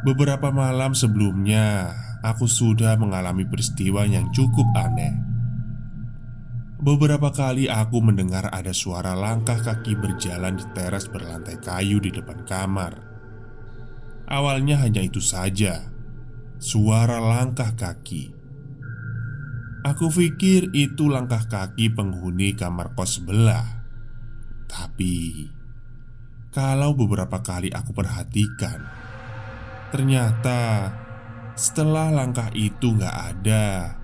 Beberapa 0.01 0.49
malam 0.53 0.93
sebelumnya, 0.93 1.93
aku 2.21 2.45
sudah 2.45 2.97
mengalami 2.97 3.45
peristiwa 3.45 4.05
yang 4.05 4.29
cukup 4.33 4.65
aneh. 4.77 5.13
Beberapa 6.77 7.33
kali 7.33 7.65
aku 7.65 8.05
mendengar 8.05 8.53
ada 8.53 8.69
suara 8.69 9.17
langkah 9.17 9.57
kaki 9.57 9.97
berjalan 9.97 10.61
di 10.61 10.65
teras 10.77 11.09
berlantai 11.09 11.57
kayu 11.57 11.97
di 11.97 12.13
depan 12.13 12.45
kamar. 12.45 12.93
Awalnya 14.29 14.85
hanya 14.85 15.01
itu 15.01 15.17
saja, 15.17 15.89
suara 16.61 17.17
langkah 17.17 17.73
kaki. 17.73 18.36
Aku 19.87 20.11
pikir 20.11 20.75
itu 20.75 21.07
langkah 21.07 21.47
kaki 21.47 21.95
penghuni 21.95 22.51
kamar 22.59 22.91
kos 22.91 23.23
sebelah. 23.23 23.87
Tapi 24.67 25.47
kalau 26.51 26.91
beberapa 26.91 27.39
kali 27.39 27.71
aku 27.71 27.95
perhatikan, 27.95 28.83
ternyata 29.95 30.91
setelah 31.55 32.11
langkah 32.11 32.51
itu 32.51 32.99
nggak 32.99 33.15
ada, 33.31 33.95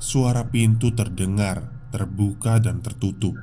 suara 0.00 0.48
pintu 0.48 0.96
terdengar 0.96 1.68
terbuka 1.92 2.56
dan 2.56 2.80
tertutup. 2.80 3.36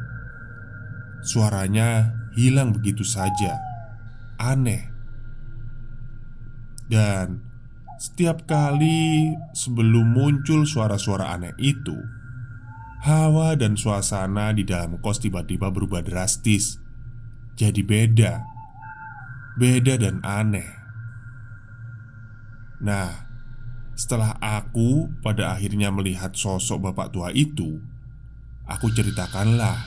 Suaranya 1.22 2.10
hilang 2.34 2.74
begitu 2.74 3.06
saja. 3.06 3.62
Aneh. 4.42 4.90
Dan 6.90 7.47
setiap 7.98 8.46
kali 8.46 9.34
sebelum 9.58 10.14
muncul 10.14 10.70
suara-suara 10.70 11.34
aneh 11.34 11.58
itu, 11.58 11.98
hawa 13.02 13.58
dan 13.58 13.74
suasana 13.74 14.54
di 14.54 14.62
dalam 14.66 15.02
kos 15.02 15.18
tiba-tiba 15.18 15.74
berubah 15.74 16.06
drastis. 16.06 16.78
Jadi 17.58 17.82
beda. 17.82 18.46
Beda 19.58 19.98
dan 19.98 20.22
aneh. 20.22 20.70
Nah, 22.86 23.10
setelah 23.98 24.38
aku 24.38 25.10
pada 25.26 25.58
akhirnya 25.58 25.90
melihat 25.90 26.38
sosok 26.38 26.94
bapak 26.94 27.10
tua 27.10 27.34
itu, 27.34 27.82
aku 28.70 28.94
ceritakanlah 28.94 29.82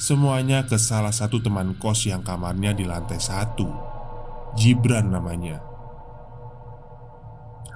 semuanya 0.00 0.64
ke 0.64 0.80
salah 0.80 1.12
satu 1.12 1.44
teman 1.44 1.76
kos 1.76 2.08
yang 2.08 2.24
kamarnya 2.24 2.72
di 2.72 2.88
lantai 2.88 3.20
satu, 3.20 3.68
Gibran 4.56 5.12
namanya. 5.12 5.65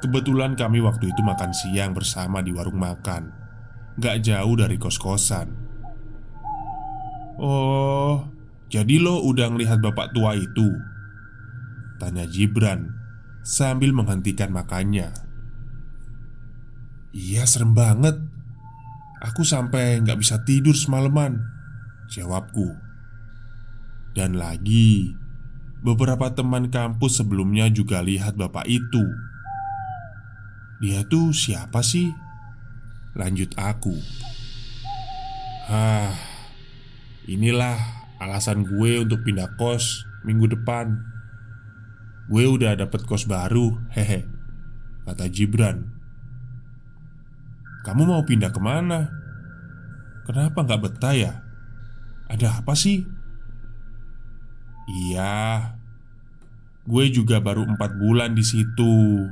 Kebetulan 0.01 0.57
kami 0.57 0.81
waktu 0.81 1.13
itu 1.13 1.21
makan 1.21 1.53
siang 1.53 1.93
bersama 1.93 2.41
di 2.41 2.57
warung 2.57 2.81
makan, 2.81 3.29
gak 4.01 4.25
jauh 4.25 4.57
dari 4.57 4.81
kos-kosan. 4.81 5.53
Oh, 7.37 8.25
jadi 8.73 8.97
lo 8.97 9.21
udah 9.25 9.53
ngelihat 9.53 9.85
bapak 9.85 10.17
tua 10.17 10.37
itu? 10.37 10.69
Tanya 12.01 12.25
Gibran 12.25 12.97
sambil 13.45 13.93
menghentikan 13.93 14.49
makannya. 14.49 15.13
Iya 17.11 17.43
serem 17.43 17.75
banget 17.75 18.15
Aku 19.19 19.43
sampai 19.43 19.99
nggak 19.99 20.23
bisa 20.23 20.47
tidur 20.47 20.79
semalaman 20.79 21.43
Jawabku 22.07 22.71
Dan 24.15 24.39
lagi 24.39 25.11
Beberapa 25.83 26.31
teman 26.31 26.71
kampus 26.71 27.19
sebelumnya 27.19 27.67
juga 27.67 27.99
lihat 27.99 28.39
bapak 28.39 28.63
itu 28.71 29.03
Dia 30.81 31.05
tuh 31.05 31.37
siapa 31.37 31.85
sih? 31.85 32.09
Lanjut 33.13 33.53
aku 33.61 33.95
Hah 35.69 36.17
Inilah 37.29 37.79
alasan 38.19 38.65
gue 38.65 38.99
untuk 39.05 39.23
pindah 39.23 39.55
kos 39.61 40.09
minggu 40.25 40.57
depan 40.57 40.99
Gue 42.33 42.49
udah 42.49 42.75
dapet 42.79 43.05
kos 43.05 43.29
baru, 43.29 43.77
hehe 43.93 44.25
Kata 45.05 45.29
Gibran 45.29 46.01
kamu 47.81 48.03
mau 48.05 48.23
pindah 48.29 48.53
ke 48.53 48.61
mana? 48.61 49.09
Kenapa 50.29 50.69
nggak 50.69 50.81
betah 50.85 51.17
ya? 51.17 51.33
Ada 52.29 52.61
apa 52.61 52.77
sih? 52.77 53.03
Iya 54.85 55.65
Gue 56.85 57.09
juga 57.09 57.41
baru 57.41 57.65
empat 57.65 57.97
bulan 57.97 58.37
di 58.37 58.45
situ 58.45 59.27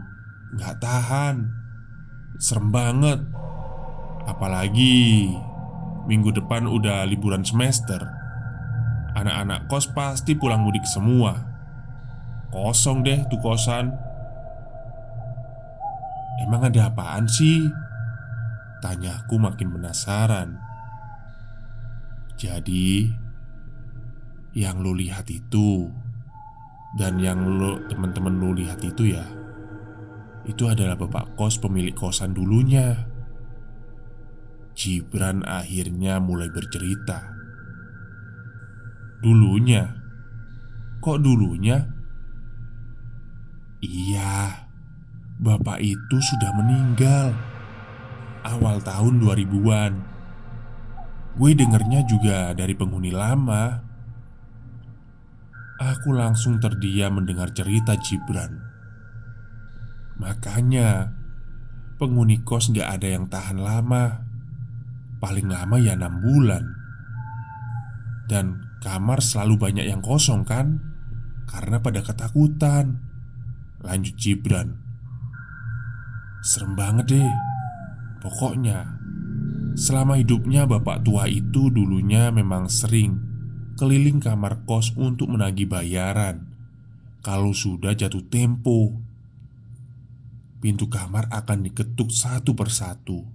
Nggak 0.54 0.76
tahan. 0.80 1.36
Serem 2.38 2.70
banget. 2.70 3.20
Apalagi 4.28 5.32
Minggu 6.08 6.32
depan 6.32 6.64
udah 6.64 7.04
liburan 7.04 7.44
semester. 7.44 8.00
Anak-anak 9.12 9.68
kos 9.68 9.92
pasti 9.92 10.32
pulang 10.32 10.64
mudik 10.64 10.88
semua. 10.88 11.36
Kosong 12.48 13.04
deh 13.04 13.28
tuh 13.28 13.36
kosan. 13.44 13.92
Emang 16.40 16.64
ada 16.64 16.88
apaan 16.88 17.28
sih? 17.28 17.68
Tanyaku 18.80 19.36
makin 19.36 19.68
penasaran. 19.68 20.56
Jadi 22.40 23.12
Yang 24.54 24.76
lu 24.80 24.92
lihat 24.94 25.26
itu 25.26 25.90
Dan 26.94 27.18
yang 27.18 27.42
lu 27.42 27.82
teman-teman 27.90 28.38
lu 28.38 28.54
lihat 28.54 28.78
itu 28.80 29.10
ya 29.10 29.26
Itu 30.48 30.64
adalah 30.64 30.96
bapak 30.96 31.36
kos 31.36 31.60
pemilik 31.60 31.92
kosan 31.92 32.32
dulunya. 32.32 33.04
Gibran 34.72 35.44
akhirnya 35.44 36.16
mulai 36.24 36.48
bercerita. 36.48 37.36
Dulunya? 39.20 39.84
Kok 41.04 41.18
dulunya? 41.20 41.84
Iya 43.78 44.66
Bapak 45.38 45.78
itu 45.78 46.16
sudah 46.18 46.50
meninggal. 46.56 47.30
Awal 48.42 48.82
tahun 48.82 49.22
2000-an 49.22 49.92
Gue 51.38 51.54
dengernya 51.54 52.02
juga 52.08 52.50
dari 52.56 52.74
penghuni 52.74 53.14
lama. 53.14 53.78
Aku 55.78 56.10
langsung 56.10 56.58
terdiam 56.58 57.22
mendengar 57.22 57.54
cerita 57.54 57.94
Gibran 58.02 58.67
Makanya 60.18 61.18
Penghuni 61.98 62.46
kos 62.46 62.70
gak 62.70 63.02
ada 63.02 63.10
yang 63.10 63.26
tahan 63.26 63.58
lama. 63.58 64.22
Paling 65.18 65.50
lama 65.50 65.82
ya 65.82 65.98
6 65.98 66.22
bulan. 66.22 66.62
Dan 68.30 68.78
kamar 68.78 69.18
selalu 69.18 69.58
banyak 69.58 69.90
yang 69.90 69.98
kosong 69.98 70.46
kan? 70.46 70.78
Karena 71.50 71.82
pada 71.82 71.98
ketakutan. 72.06 73.02
Lanjut 73.82 74.14
Gibran. 74.14 74.78
Serem 76.46 76.78
banget 76.78 77.18
deh. 77.18 77.34
Pokoknya, 78.22 78.94
selama 79.74 80.22
hidupnya 80.22 80.70
bapak 80.70 81.02
tua 81.02 81.26
itu 81.26 81.66
dulunya 81.74 82.30
memang 82.30 82.70
sering 82.70 83.18
keliling 83.74 84.22
kamar 84.22 84.62
kos 84.70 84.94
untuk 84.94 85.34
menagih 85.34 85.66
bayaran. 85.66 86.46
Kalau 87.26 87.50
sudah 87.50 87.98
jatuh 87.98 88.22
tempo, 88.30 88.94
pintu 90.58 90.86
kamar 90.86 91.26
akan 91.30 91.66
diketuk 91.66 92.10
satu 92.10 92.54
persatu. 92.54 93.26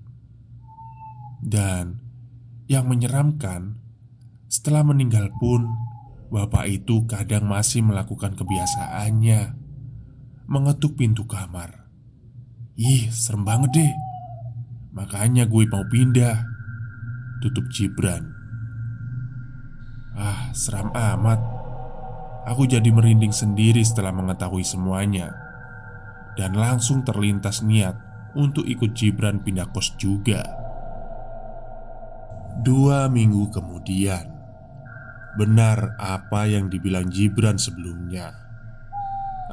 Dan 1.44 2.00
yang 2.72 2.88
menyeramkan, 2.88 3.76
setelah 4.48 4.88
meninggal 4.88 5.28
pun, 5.40 5.68
bapak 6.32 6.72
itu 6.72 7.04
kadang 7.04 7.50
masih 7.50 7.84
melakukan 7.84 8.38
kebiasaannya 8.40 9.60
mengetuk 10.48 10.96
pintu 10.96 11.28
kamar. 11.28 11.88
Ih, 12.80 13.12
serem 13.12 13.44
banget 13.44 13.72
deh. 13.76 13.94
Makanya 14.94 15.50
gue 15.50 15.66
mau 15.66 15.82
pindah 15.90 16.46
Tutup 17.42 17.66
Gibran 17.74 18.30
Ah, 20.14 20.54
seram 20.54 20.94
amat 20.94 21.42
Aku 22.46 22.70
jadi 22.70 22.94
merinding 22.94 23.34
sendiri 23.34 23.82
setelah 23.82 24.14
mengetahui 24.14 24.62
semuanya 24.62 25.43
Dan 26.34 26.58
langsung 26.58 27.06
terlintas 27.06 27.62
niat 27.62 27.94
Untuk 28.34 28.66
ikut 28.66 28.94
Gibran 28.98 29.42
pindah 29.42 29.70
kos 29.70 29.94
juga 29.98 30.42
Dua 32.62 33.10
minggu 33.10 33.50
kemudian 33.54 34.30
Benar 35.38 35.98
apa 35.98 36.46
yang 36.50 36.70
dibilang 36.70 37.10
Gibran 37.10 37.58
sebelumnya 37.58 38.34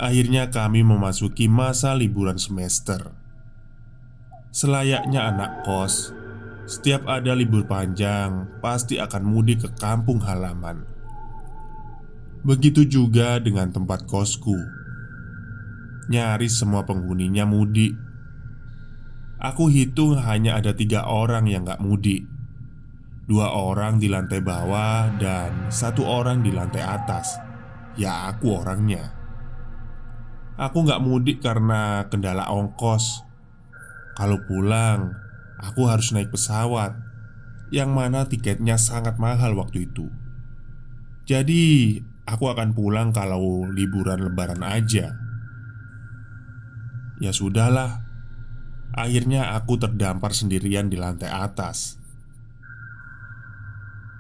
Akhirnya 0.00 0.48
kami 0.48 0.80
memasuki 0.80 1.48
masa 1.48 1.92
liburan 1.92 2.40
semester 2.40 3.20
Selayaknya 4.50 5.30
anak 5.30 5.62
kos, 5.62 6.10
setiap 6.70 7.06
ada 7.06 7.34
libur 7.38 7.66
panjang, 7.70 8.50
pasti 8.58 8.98
akan 8.98 9.22
mudik 9.22 9.62
ke 9.66 9.70
kampung 9.78 10.18
halaman. 10.22 10.82
Begitu 12.46 12.82
juga 12.86 13.38
dengan 13.38 13.74
tempat 13.74 14.06
kosku. 14.06 14.54
Nyaris 16.10 16.58
semua 16.58 16.82
penghuninya 16.82 17.46
mudik. 17.46 17.94
Aku 19.38 19.70
hitung 19.70 20.18
hanya 20.18 20.58
ada 20.58 20.74
tiga 20.74 21.06
orang 21.06 21.46
yang 21.46 21.62
gak 21.62 21.78
mudik. 21.78 22.26
Dua 23.30 23.54
orang 23.54 24.02
di 24.02 24.10
lantai 24.10 24.42
bawah 24.42 25.06
dan 25.22 25.70
satu 25.70 26.02
orang 26.02 26.42
di 26.42 26.50
lantai 26.50 26.82
atas. 26.82 27.38
Ya 27.94 28.26
aku 28.26 28.58
orangnya. 28.58 29.14
Aku 30.58 30.82
gak 30.82 30.98
mudik 30.98 31.38
karena 31.38 32.10
kendala 32.10 32.50
ongkos 32.50 33.30
kalau 34.20 34.36
pulang, 34.44 35.16
aku 35.56 35.88
harus 35.88 36.12
naik 36.12 36.28
pesawat 36.28 36.92
Yang 37.72 37.90
mana 37.94 38.28
tiketnya 38.28 38.76
sangat 38.76 39.16
mahal 39.16 39.56
waktu 39.56 39.88
itu 39.88 40.12
Jadi, 41.24 41.96
aku 42.28 42.52
akan 42.52 42.76
pulang 42.76 43.16
kalau 43.16 43.64
liburan 43.70 44.20
lebaran 44.20 44.60
aja 44.60 45.29
Ya 47.20 47.36
sudahlah. 47.36 48.00
Akhirnya 48.96 49.52
aku 49.54 49.76
terdampar 49.76 50.32
sendirian 50.32 50.88
di 50.88 50.96
lantai 50.96 51.28
atas. 51.28 52.00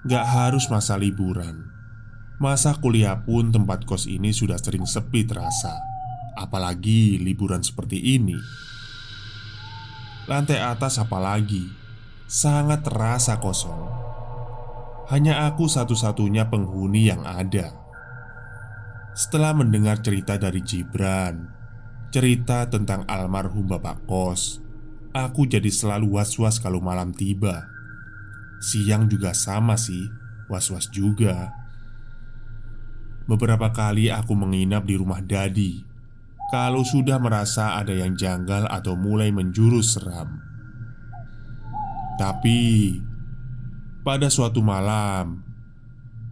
Gak 0.04 0.26
harus 0.28 0.68
masa 0.68 1.00
liburan. 1.00 1.72
Masa 2.40 2.76
kuliah 2.76 3.20
pun 3.24 3.52
tempat 3.52 3.84
kos 3.88 4.04
ini 4.04 4.32
sudah 4.32 4.60
sering 4.60 4.84
sepi 4.84 5.24
terasa. 5.24 5.76
Apalagi 6.36 7.16
liburan 7.20 7.64
seperti 7.64 8.20
ini. 8.20 8.36
Lantai 10.28 10.60
atas 10.60 11.00
apalagi? 11.00 11.68
Sangat 12.30 12.84
terasa 12.86 13.40
kosong. 13.40 13.90
Hanya 15.10 15.50
aku 15.50 15.66
satu-satunya 15.66 16.46
penghuni 16.52 17.10
yang 17.10 17.26
ada. 17.26 17.74
Setelah 19.12 19.52
mendengar 19.52 19.98
cerita 20.00 20.38
dari 20.38 20.62
Gibran, 20.62 21.59
cerita 22.10 22.66
tentang 22.66 23.06
almarhum 23.06 23.70
Bapak 23.70 24.02
Kos, 24.10 24.58
aku 25.14 25.46
jadi 25.46 25.70
selalu 25.70 26.18
was-was 26.18 26.58
kalau 26.58 26.82
malam 26.82 27.14
tiba. 27.14 27.70
Siang 28.58 29.06
juga 29.06 29.30
sama 29.30 29.78
sih, 29.78 30.10
was-was 30.50 30.90
juga. 30.90 31.54
Beberapa 33.30 33.70
kali 33.70 34.10
aku 34.10 34.34
menginap 34.34 34.90
di 34.90 34.98
rumah 34.98 35.22
Dadi. 35.22 35.86
Kalau 36.50 36.82
sudah 36.82 37.22
merasa 37.22 37.78
ada 37.78 37.94
yang 37.94 38.18
janggal 38.18 38.66
atau 38.66 38.98
mulai 38.98 39.30
menjurus 39.30 39.94
seram, 39.94 40.42
tapi 42.18 42.98
pada 44.04 44.26
suatu 44.26 44.60
malam, 44.60 45.40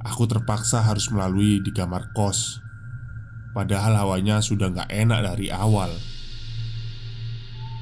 aku 0.05 0.29
terpaksa 0.29 0.85
harus 0.85 1.09
melalui 1.09 1.65
di 1.65 1.73
kamar 1.73 2.13
kos. 2.13 2.68
Padahal 3.59 3.99
hawanya 3.99 4.39
sudah 4.39 4.71
gak 4.71 4.87
enak 4.87 5.35
dari 5.35 5.51
awal. 5.51 5.91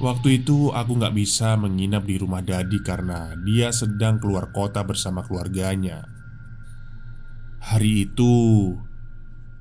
Waktu 0.01 0.41
itu 0.41 0.73
aku 0.73 0.97
gak 0.97 1.13
bisa 1.13 1.53
menginap 1.53 2.01
di 2.01 2.17
rumah 2.17 2.41
Dadi 2.41 2.81
karena 2.81 3.37
dia 3.45 3.69
sedang 3.69 4.17
keluar 4.17 4.49
kota 4.49 4.81
bersama 4.81 5.21
keluarganya. 5.21 6.01
Hari 7.61 8.09
itu 8.09 8.33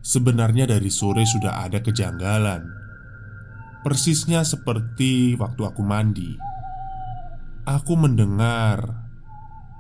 sebenarnya 0.00 0.64
dari 0.64 0.88
sore 0.88 1.29
sudah 1.29 1.61
ada 1.68 1.85
kejanggalan. 1.85 2.64
Persisnya 3.85 4.40
seperti 4.40 5.37
waktu 5.37 5.68
aku 5.68 5.85
mandi. 5.85 6.33
Aku 7.68 7.92
mendengar 7.92 9.05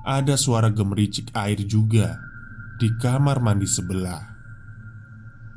ada 0.04 0.36
suara 0.36 0.68
gemericik 0.68 1.32
air 1.32 1.64
juga 1.64 2.20
di 2.76 2.92
kamar 3.00 3.40
mandi 3.40 3.64
sebelah. 3.64 4.35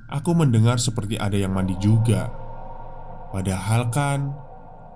Aku 0.09 0.33
mendengar 0.33 0.81
seperti 0.81 1.21
ada 1.21 1.37
yang 1.37 1.53
mandi 1.53 1.77
juga. 1.77 2.33
Padahal 3.29 3.93
kan 3.93 4.33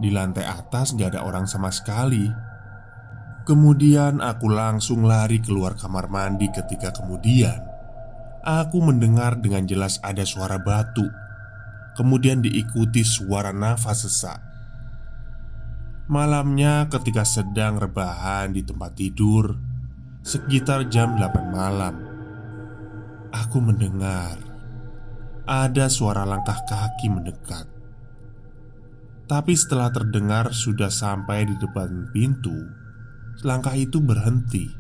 di 0.02 0.10
lantai 0.10 0.42
atas 0.50 0.98
gak 0.98 1.14
ada 1.14 1.22
orang 1.22 1.46
sama 1.46 1.70
sekali. 1.70 2.26
Kemudian 3.46 4.24
aku 4.24 4.50
langsung 4.50 5.06
lari 5.06 5.38
keluar 5.38 5.78
kamar 5.78 6.08
mandi 6.08 6.48
ketika 6.48 6.96
kemudian 6.96 7.60
Aku 8.44 8.84
mendengar 8.84 9.40
dengan 9.40 9.64
jelas 9.64 10.00
ada 10.04 10.24
suara 10.28 10.60
batu. 10.60 11.08
Kemudian 11.96 12.44
diikuti 12.44 13.06
suara 13.06 13.56
nafas 13.56 14.04
sesak. 14.04 14.40
Malamnya 16.12 16.92
ketika 16.92 17.24
sedang 17.24 17.80
rebahan 17.80 18.52
di 18.52 18.60
tempat 18.60 18.92
tidur 18.92 19.56
Sekitar 20.20 20.92
jam 20.92 21.16
8 21.16 21.48
malam 21.48 21.96
Aku 23.32 23.64
mendengar 23.64 24.53
Ada 25.44 25.92
suara 25.92 26.24
langkah 26.24 26.56
kaki 26.64 27.12
mendekat. 27.12 27.68
Tapi 29.28 29.52
setelah 29.60 29.92
terdengar 29.92 30.56
sudah 30.56 30.88
sampai 30.88 31.44
di 31.44 31.60
depan 31.60 32.08
pintu 32.16 32.56
Langkah 33.44 33.76
itu 33.76 34.00
berhenti. 34.00 34.72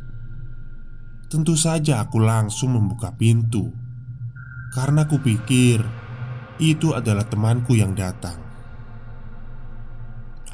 Tentu 1.28 1.60
saja 1.60 2.08
aku 2.08 2.16
langsung 2.24 2.80
membuka 2.80 3.12
pintu 3.12 3.76
Karena 4.72 5.04
kupikir 5.04 5.84
Itu 6.56 6.96
adalah 6.96 7.28
temanku 7.28 7.76
yang 7.76 7.92
datang. 7.92 8.40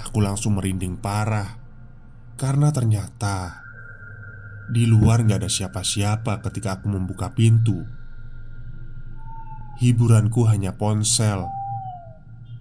Aku 0.10 0.26
langsung 0.26 0.58
merinding 0.58 0.98
parah 0.98 1.54
Karena 2.34 2.74
ternyata 2.74 3.62
Di 4.74 4.89
luar 4.89 5.22
gak 5.22 5.45
ada 5.45 5.50
siapa-siapa 5.54 6.41
ketika 6.50 6.82
aku 6.82 6.89
membuka 6.89 7.30
pintu 7.30 7.98
Hiburanku 9.79 10.43
hanya 10.43 10.75
ponsel 10.75 11.47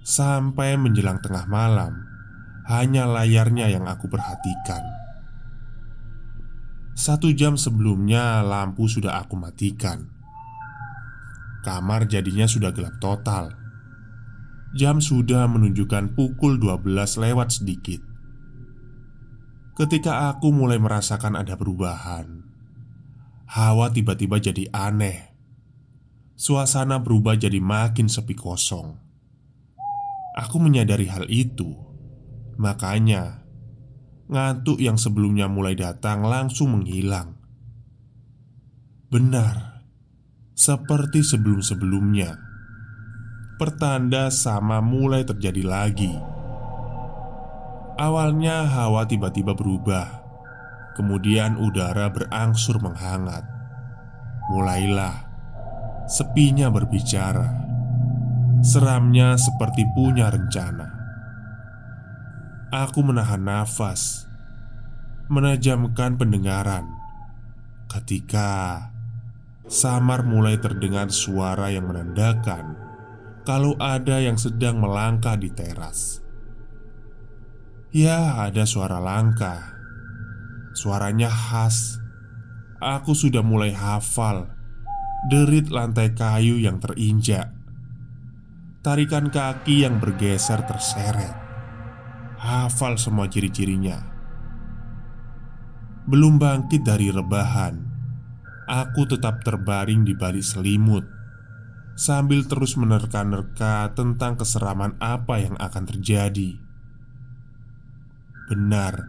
Sampai 0.06 0.78
menjelang 0.78 1.18
tengah 1.20 1.44
malam, 1.50 2.06
hanya 2.64 3.04
layarnya 3.04 3.68
yang 3.68 3.84
aku 3.84 4.08
perhatikan. 4.08 4.80
Satu 6.96 7.34
jam 7.36 7.60
sebelumnya, 7.60 8.40
lampu 8.40 8.88
sudah 8.88 9.20
aku 9.20 9.36
matikan. 9.36 10.08
Kamar 11.60 12.08
jadinya 12.08 12.48
sudah 12.48 12.72
gelap 12.72 12.96
total. 13.02 13.52
Jam 14.72 15.04
sudah 15.04 15.44
menunjukkan 15.44 16.16
pukul 16.16 16.56
12 16.56 16.88
lewat 17.20 17.60
sedikit. 17.60 18.00
Ketika 19.76 20.32
aku 20.32 20.50
mulai 20.50 20.80
merasakan 20.80 21.36
ada 21.36 21.54
perubahan, 21.54 22.46
hawa 23.44 23.92
tiba-tiba 23.92 24.40
jadi 24.40 24.66
aneh. 24.72 25.27
Suasana 26.38 27.02
berubah 27.02 27.34
jadi 27.34 27.58
makin 27.58 28.06
sepi 28.06 28.38
kosong. 28.38 28.94
Aku 30.38 30.62
menyadari 30.62 31.10
hal 31.10 31.26
itu, 31.26 31.74
makanya 32.54 33.42
ngantuk 34.30 34.78
yang 34.78 34.94
sebelumnya 34.94 35.50
mulai 35.50 35.74
datang 35.74 36.22
langsung 36.22 36.78
menghilang. 36.78 37.34
Benar, 39.10 39.82
seperti 40.54 41.26
sebelum-sebelumnya, 41.26 42.38
pertanda 43.58 44.30
sama 44.30 44.78
mulai 44.78 45.26
terjadi 45.26 45.66
lagi. 45.66 46.14
Awalnya 47.98 48.62
hawa 48.78 49.10
tiba-tiba 49.10 49.58
berubah, 49.58 50.22
kemudian 50.94 51.58
udara 51.58 52.14
berangsur 52.14 52.78
menghangat. 52.78 53.42
Mulailah 54.54 55.27
sepinya 56.08 56.72
berbicara. 56.72 57.68
Seramnya 58.64 59.36
seperti 59.36 59.84
punya 59.92 60.32
rencana. 60.32 60.88
Aku 62.72 63.04
menahan 63.04 63.44
nafas, 63.44 64.24
menajamkan 65.28 66.16
pendengaran 66.16 66.88
ketika 67.92 68.88
samar 69.68 70.24
mulai 70.24 70.56
terdengar 70.56 71.12
suara 71.12 71.68
yang 71.68 71.88
menandakan 71.88 72.76
kalau 73.44 73.76
ada 73.76 74.20
yang 74.20 74.40
sedang 74.40 74.80
melangkah 74.80 75.36
di 75.36 75.52
teras. 75.52 76.24
Ya, 77.92 78.44
ada 78.44 78.68
suara 78.68 79.00
langkah. 79.00 79.76
Suaranya 80.76 81.32
khas. 81.32 81.96
Aku 82.76 83.16
sudah 83.16 83.40
mulai 83.40 83.72
hafal 83.72 84.57
derit 85.26 85.66
lantai 85.74 86.14
kayu 86.14 86.62
yang 86.62 86.78
terinjak. 86.78 87.50
Tarikan 88.86 89.34
kaki 89.34 89.82
yang 89.82 89.98
bergeser 89.98 90.62
terseret. 90.62 91.34
Hafal 92.38 92.94
semua 92.94 93.26
ciri-cirinya. 93.26 93.98
Belum 96.06 96.40
bangkit 96.40 96.86
dari 96.86 97.12
rebahan 97.12 97.84
Aku 98.64 99.04
tetap 99.04 99.44
terbaring 99.44 100.08
di 100.08 100.16
balik 100.16 100.40
selimut 100.40 101.04
Sambil 101.98 102.48
terus 102.48 102.80
menerka-nerka 102.80 103.92
tentang 103.92 104.38
keseraman 104.38 104.96
apa 105.02 105.42
yang 105.42 105.58
akan 105.60 105.84
terjadi. 105.84 106.56
Benar 108.48 109.04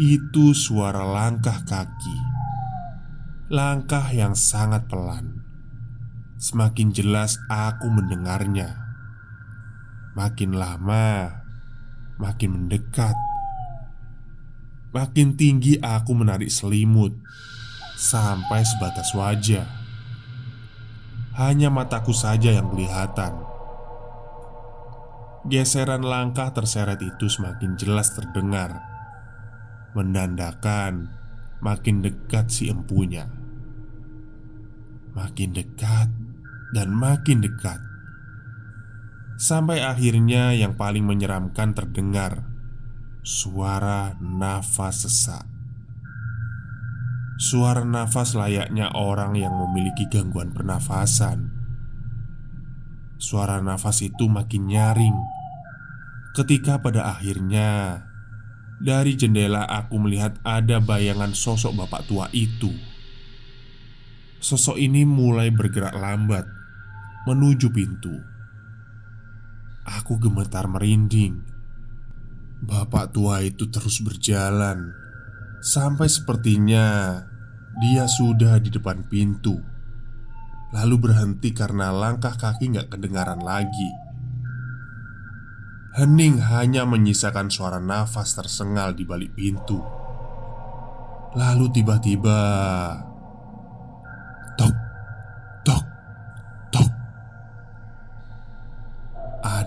Itu 0.00 0.56
suara 0.56 1.04
langkah 1.04 1.60
kaki 1.68 2.27
Langkah 3.48 4.12
yang 4.12 4.36
sangat 4.36 4.92
pelan. 4.92 5.40
Semakin 6.36 6.92
jelas 6.92 7.40
aku 7.48 7.88
mendengarnya 7.88 8.76
Makin 10.12 10.52
lama 10.52 11.32
Makin 12.20 12.50
mendekat. 12.52 13.16
Makin 14.92 15.40
tinggi 15.40 15.80
aku 15.80 16.12
menarik 16.12 16.52
selimut 16.52 17.16
Sampai 17.96 18.68
sebatas 18.68 19.16
wajah. 19.16 19.64
Hanya 21.40 21.72
mataku 21.72 22.12
saja 22.12 22.52
yang 22.52 22.68
kelihatan. 22.68 23.32
Geseran 25.48 26.04
langkah 26.04 26.52
terseret 26.52 27.00
itu 27.00 27.32
semakin 27.32 27.80
jelas 27.80 28.12
terdengar 28.12 28.76
Menandakan 29.96 31.08
makin 31.64 32.04
dekat 32.04 32.52
si 32.52 32.68
empunya 32.68 33.37
Makin 35.18 35.50
dekat 35.50 36.14
dan 36.70 36.94
makin 36.94 37.42
dekat. 37.42 37.82
Sampai 39.34 39.82
akhirnya 39.82 40.54
yang 40.54 40.78
paling 40.78 41.02
menyeramkan 41.02 41.74
terdengar 41.74 42.46
Suara 43.26 44.14
nafas 44.22 45.04
sesak. 45.04 45.44
Suara 47.36 47.84
nafas 47.84 48.32
layaknya 48.38 48.94
orang 48.94 49.36
yang 49.36 49.52
memiliki 49.52 50.08
gangguan 50.08 50.54
pernafasan. 50.54 51.50
Suara 53.18 53.58
nafas 53.58 54.00
itu 54.06 54.30
makin 54.30 54.70
nyaring. 54.70 55.18
Ketika 56.38 56.78
pada 56.78 57.10
akhirnya 57.18 58.00
Dari 58.78 59.18
jendela 59.18 59.66
aku 59.66 59.98
melihat 59.98 60.38
ada 60.46 60.78
bayangan 60.78 61.34
sosok 61.34 61.74
bapak 61.74 62.06
tua 62.06 62.30
itu 62.30 62.70
Sosok 64.38 64.78
ini 64.78 65.02
mulai 65.02 65.50
bergerak 65.50 65.98
lambat 65.98 66.46
menuju 67.26 67.74
pintu. 67.74 68.14
Aku 69.82 70.14
gemetar 70.22 70.70
merinding. 70.70 71.42
Bapak 72.62 73.14
tua 73.14 73.42
itu 73.42 73.66
terus 73.70 73.98
berjalan 73.98 74.94
sampai 75.58 76.06
sepertinya 76.06 77.18
dia 77.82 78.06
sudah 78.06 78.62
di 78.62 78.70
depan 78.70 79.06
pintu. 79.10 79.58
Lalu 80.70 80.96
berhenti 81.02 81.50
karena 81.50 81.90
langkah 81.90 82.34
kaki 82.38 82.78
nggak 82.78 82.94
kedengaran 82.94 83.42
lagi. 83.42 83.90
Hening 85.98 86.38
hanya 86.46 86.86
menyisakan 86.86 87.50
suara 87.50 87.82
nafas 87.82 88.38
tersengal 88.38 88.94
di 88.94 89.02
balik 89.02 89.34
pintu. 89.34 89.82
Lalu 91.34 91.66
tiba-tiba 91.74 92.38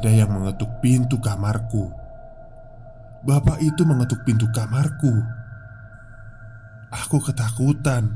Ada 0.02 0.26
yang 0.26 0.34
mengetuk 0.34 0.82
pintu 0.82 1.22
kamarku. 1.22 1.94
Bapak 3.22 3.62
itu 3.62 3.86
mengetuk 3.86 4.26
pintu 4.26 4.50
kamarku. 4.50 5.14
Aku 6.90 7.22
ketakutan. 7.22 8.10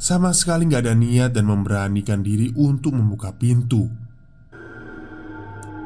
Sama 0.00 0.32
sekali 0.32 0.64
nggak 0.64 0.88
ada 0.88 0.96
niat 0.96 1.36
dan 1.36 1.52
memberanikan 1.52 2.24
diri 2.24 2.48
untuk 2.56 2.96
membuka 2.96 3.28
pintu. 3.28 3.92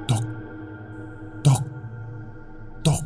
Tok. 0.07 0.27
Tok. 1.43 1.65
Tok. 2.87 3.03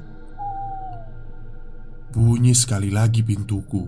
Bunyi 2.12 2.52
sekali 2.52 2.92
lagi 2.92 3.24
pintuku. 3.24 3.80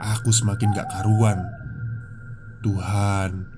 Aku 0.00 0.32
semakin 0.32 0.72
gak 0.72 0.88
karuan. 0.88 1.36
Tuhan 2.64 3.57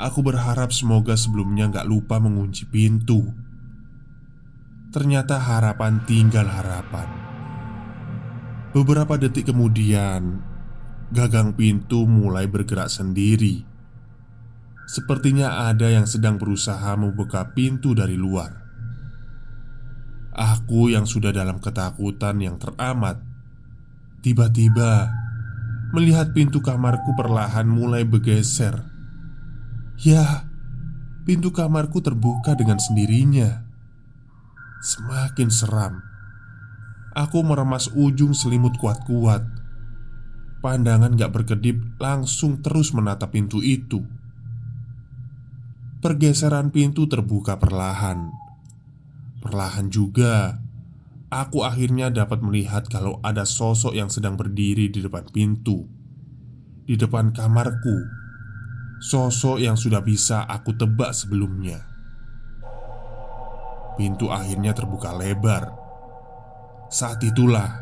Aku 0.00 0.24
berharap 0.24 0.72
semoga 0.72 1.12
sebelumnya 1.12 1.68
gak 1.68 1.84
lupa 1.84 2.16
mengunci 2.16 2.64
pintu. 2.64 3.20
Ternyata 4.96 5.36
harapan 5.36 6.00
tinggal 6.08 6.48
harapan. 6.48 7.04
Beberapa 8.72 9.20
detik 9.20 9.52
kemudian 9.52 10.40
Gagang 11.10 11.58
pintu 11.58 12.06
mulai 12.06 12.46
bergerak 12.46 12.86
sendiri. 12.86 13.66
Sepertinya 14.86 15.66
ada 15.66 15.90
yang 15.90 16.06
sedang 16.06 16.38
berusaha 16.38 16.94
membuka 16.94 17.50
pintu 17.50 17.98
dari 17.98 18.14
luar. 18.14 18.62
Aku 20.30 20.86
yang 20.86 21.10
sudah 21.10 21.34
dalam 21.34 21.58
ketakutan 21.58 22.38
yang 22.38 22.56
teramat 22.62 23.18
Tiba-tiba 24.22 25.10
Melihat 25.90 26.30
pintu 26.30 26.62
kamarku 26.62 27.18
perlahan 27.18 27.66
mulai 27.66 28.06
bergeser 28.06 28.89
Ya 30.00 30.50
Pintu 31.20 31.52
kamarku 31.52 32.00
terbuka 32.00 32.56
dengan 32.56 32.80
sendirinya. 32.80 33.62
Semakin 34.80 35.52
seram. 35.52 36.00
Aku 37.12 37.44
meremas 37.44 37.92
ujung 37.92 38.32
selimut 38.32 38.80
kuat-kuat. 38.80 39.44
Pandangan 40.64 41.14
gak 41.14 41.30
berkedip 41.30 41.76
langsung 42.00 42.64
terus 42.64 42.96
menatap 42.96 43.36
pintu 43.36 43.60
itu. 43.60 44.00
Pergeseran 46.00 46.72
pintu 46.72 47.04
terbuka 47.04 47.60
perlahan. 47.60 48.32
Perlahan 49.44 49.92
juga, 49.92 50.58
aku 51.28 51.62
akhirnya 51.62 52.08
dapat 52.08 52.40
melihat 52.40 52.88
kalau 52.88 53.20
ada 53.20 53.44
sosok 53.44 53.92
yang 53.92 54.08
sedang 54.08 54.40
berdiri 54.40 54.88
di 54.88 55.04
depan 55.04 55.28
pintu, 55.28 55.84
di 56.88 56.96
depan 56.96 57.30
kamarku. 57.36 58.19
Sosok 59.00 59.56
yang 59.64 59.80
sudah 59.80 60.04
bisa 60.04 60.44
aku 60.44 60.76
tebak 60.76 61.16
sebelumnya. 61.16 61.80
Pintu 63.96 64.28
akhirnya 64.28 64.76
terbuka 64.76 65.16
lebar. 65.16 65.72
Saat 66.92 67.24
itulah 67.24 67.80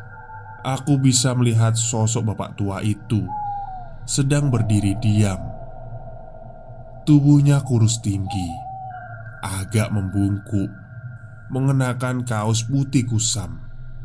aku 0.62 0.94
bisa 1.02 1.34
melihat 1.34 1.74
sosok 1.74 2.32
bapak 2.34 2.54
tua 2.54 2.86
itu 2.86 3.26
sedang 4.06 4.46
berdiri 4.48 4.94
diam. 5.02 5.42
Tubuhnya 7.02 7.66
kurus 7.66 7.98
tinggi, 7.98 8.48
agak 9.42 9.90
membungkuk 9.90 10.70
mengenakan 11.48 12.28
kaos 12.28 12.64
putih 12.68 13.08
kusam, 13.08 13.58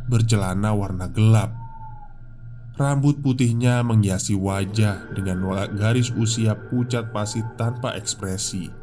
bercelana 0.07 0.71
warna 0.71 1.11
gelap. 1.11 1.62
Rambut 2.73 3.21
putihnya 3.21 3.85
menghiasi 3.85 4.33
wajah 4.33 5.13
dengan 5.13 5.45
garis 5.77 6.09
usia 6.09 6.57
pucat 6.57 7.13
pasi 7.13 7.45
tanpa 7.53 7.93
ekspresi. 7.93 8.73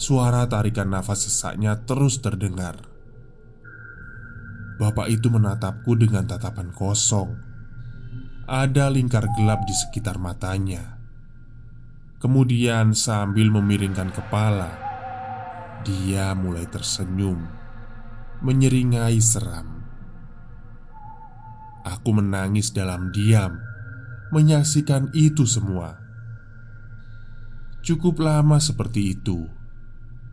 Suara 0.00 0.48
tarikan 0.48 0.88
nafas 0.88 1.28
sesaknya 1.28 1.76
terus 1.84 2.24
terdengar. 2.24 2.88
Bapak 4.80 5.12
itu 5.12 5.28
menatapku 5.28 5.92
dengan 5.92 6.24
tatapan 6.24 6.72
kosong. 6.72 7.36
Ada 8.48 8.88
lingkar 8.88 9.28
gelap 9.36 9.68
di 9.68 9.74
sekitar 9.76 10.16
matanya. 10.16 10.98
Kemudian, 12.16 12.96
sambil 12.96 13.52
memiringkan 13.52 14.08
kepala, 14.08 14.72
dia 15.84 16.32
mulai 16.38 16.66
tersenyum, 16.70 17.44
menyeringai 18.40 19.18
seram. 19.18 19.81
Aku 21.82 22.14
menangis 22.14 22.70
dalam 22.70 23.10
diam, 23.10 23.58
menyaksikan 24.30 25.10
itu 25.18 25.42
semua. 25.44 25.98
Cukup 27.82 28.22
lama 28.22 28.62
seperti 28.62 29.18
itu, 29.18 29.50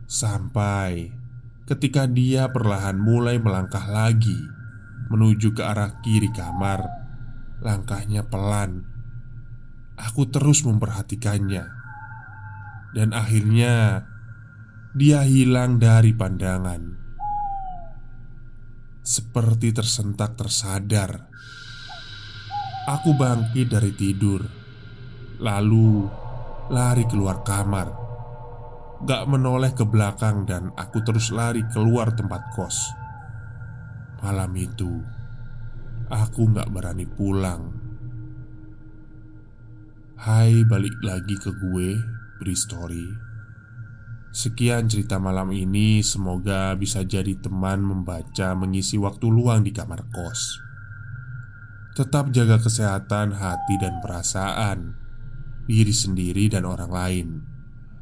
sampai 0.06 1.10
ketika 1.66 2.06
dia 2.06 2.46
perlahan 2.54 2.94
mulai 2.94 3.42
melangkah 3.42 3.82
lagi 3.90 4.38
menuju 5.10 5.58
ke 5.58 5.62
arah 5.66 5.98
kiri 6.06 6.30
kamar. 6.30 6.86
Langkahnya 7.60 8.24
pelan. 8.24 8.86
Aku 10.00 10.30
terus 10.32 10.64
memperhatikannya, 10.64 11.66
dan 12.96 13.12
akhirnya 13.12 14.06
dia 14.96 15.28
hilang 15.28 15.76
dari 15.76 16.16
pandangan. 16.16 16.99
Seperti 19.00 19.72
tersentak 19.72 20.36
tersadar, 20.36 21.24
aku 22.84 23.16
bangkit 23.16 23.72
dari 23.72 23.96
tidur, 23.96 24.44
lalu 25.40 26.04
lari 26.68 27.08
keluar 27.08 27.40
kamar. 27.40 27.88
Gak 29.00 29.24
menoleh 29.24 29.72
ke 29.72 29.88
belakang, 29.88 30.44
dan 30.44 30.68
aku 30.76 31.00
terus 31.00 31.32
lari 31.32 31.64
keluar 31.72 32.12
tempat 32.12 32.52
kos. 32.52 32.92
Malam 34.20 34.52
itu, 34.60 35.00
aku 36.12 36.52
gak 36.52 36.68
berani 36.68 37.08
pulang. 37.08 37.72
Hai, 40.20 40.60
balik 40.68 41.00
lagi 41.00 41.40
ke 41.40 41.48
gue, 41.48 41.96
beri 42.36 42.52
story. 42.52 43.29
Sekian 44.30 44.86
cerita 44.86 45.18
malam 45.18 45.50
ini, 45.50 46.06
semoga 46.06 46.70
bisa 46.78 47.02
jadi 47.02 47.34
teman 47.34 47.82
membaca 47.82 48.54
mengisi 48.54 48.94
waktu 48.94 49.26
luang 49.26 49.66
di 49.66 49.74
kamar 49.74 50.06
kos. 50.06 50.62
Tetap 51.98 52.30
jaga 52.30 52.62
kesehatan 52.62 53.34
hati 53.34 53.74
dan 53.82 53.98
perasaan 53.98 54.94
diri 55.66 55.90
sendiri 55.90 56.46
dan 56.46 56.62
orang 56.62 56.90
lain, 56.94 57.28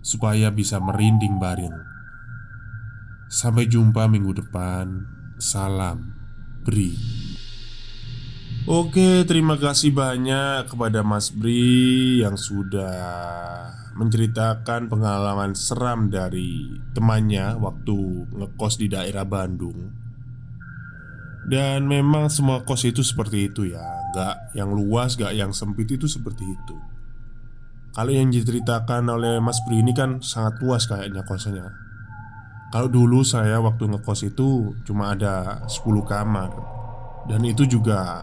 supaya 0.05 0.53
bisa 0.53 0.77
merinding 0.77 1.41
bareng. 1.41 1.77
Sampai 3.33 3.65
jumpa 3.65 4.05
minggu 4.09 4.37
depan. 4.37 5.09
Salam, 5.41 6.13
Bri. 6.61 6.93
Oke, 8.69 9.25
terima 9.25 9.57
kasih 9.57 9.97
banyak 9.97 10.69
kepada 10.69 11.01
Mas 11.01 11.33
Bri 11.33 12.21
yang 12.21 12.37
sudah 12.37 13.88
menceritakan 13.99 14.87
pengalaman 14.87 15.59
seram 15.59 16.07
dari 16.07 16.71
temannya 16.95 17.59
waktu 17.59 17.99
ngekos 18.31 18.79
di 18.79 18.87
daerah 18.87 19.27
Bandung. 19.27 19.91
Dan 21.51 21.91
memang 21.91 22.31
semua 22.31 22.63
kos 22.63 22.87
itu 22.87 23.03
seperti 23.03 23.51
itu 23.51 23.75
ya. 23.75 23.83
Gak 24.15 24.55
yang 24.55 24.71
luas, 24.71 25.19
gak 25.19 25.35
yang 25.35 25.51
sempit 25.51 25.91
itu 25.91 26.07
seperti 26.07 26.47
itu. 26.47 26.77
Kalau 27.91 28.15
yang 28.15 28.31
diceritakan 28.31 29.11
oleh 29.11 29.43
Mas 29.43 29.59
Bri 29.67 29.83
ini 29.83 29.91
kan 29.91 30.23
sangat 30.23 30.63
luas 30.63 30.87
kayaknya 30.87 31.27
kosnya. 31.27 31.67
Kalau 32.71 32.87
dulu 32.87 33.25
saya 33.25 33.59
waktu 33.59 33.89
ngekos 33.91 34.29
itu 34.29 34.77
cuma 34.87 35.17
ada 35.17 35.65
10 35.67 36.05
kamar. 36.07 36.53
Dan 37.27 37.43
itu 37.49 37.67
juga 37.67 38.23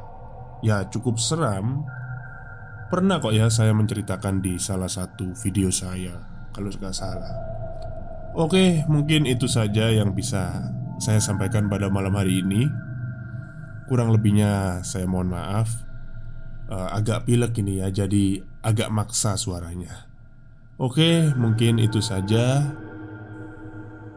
ya 0.63 0.87
cukup 0.87 1.19
seram 1.19 1.83
Pernah 2.85 3.17
kok 3.17 3.33
ya 3.33 3.49
saya 3.49 3.73
menceritakan 3.73 4.45
di 4.45 4.61
salah 4.61 4.85
satu 4.85 5.33
video 5.41 5.73
saya 5.73 6.13
Kalau 6.53 6.69
nggak 6.69 6.93
salah. 6.93 7.33
Oke 8.37 8.85
mungkin 8.85 9.25
itu 9.25 9.49
saja 9.49 9.89
yang 9.89 10.13
bisa 10.13 10.71
saya 11.01 11.19
sampaikan 11.19 11.67
pada 11.67 11.89
malam 11.89 12.13
hari 12.15 12.45
ini. 12.45 12.69
Kurang 13.89 14.13
lebihnya 14.13 14.85
saya 14.85 15.09
mohon 15.09 15.33
maaf. 15.33 15.71
Uh, 16.65 16.89
Agak 16.93 17.25
pilek 17.29 17.57
ini 17.61 17.81
ya 17.81 17.89
jadi 17.89 18.41
agak 18.61 18.93
maksa 18.93 19.35
suaranya. 19.35 20.07
Oke 20.77 21.33
mungkin 21.35 21.81
itu 21.81 21.99
saja 21.99 22.75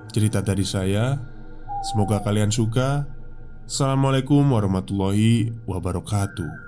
Cerita 0.08 0.40
dari 0.40 0.64
saya. 0.64 1.20
Semoga 1.84 2.24
kalian 2.24 2.48
suka. 2.48 3.04
Assalamualaikum 3.68 4.40
warahmatullahi 4.40 5.52
wabarakatuh. 5.68 6.67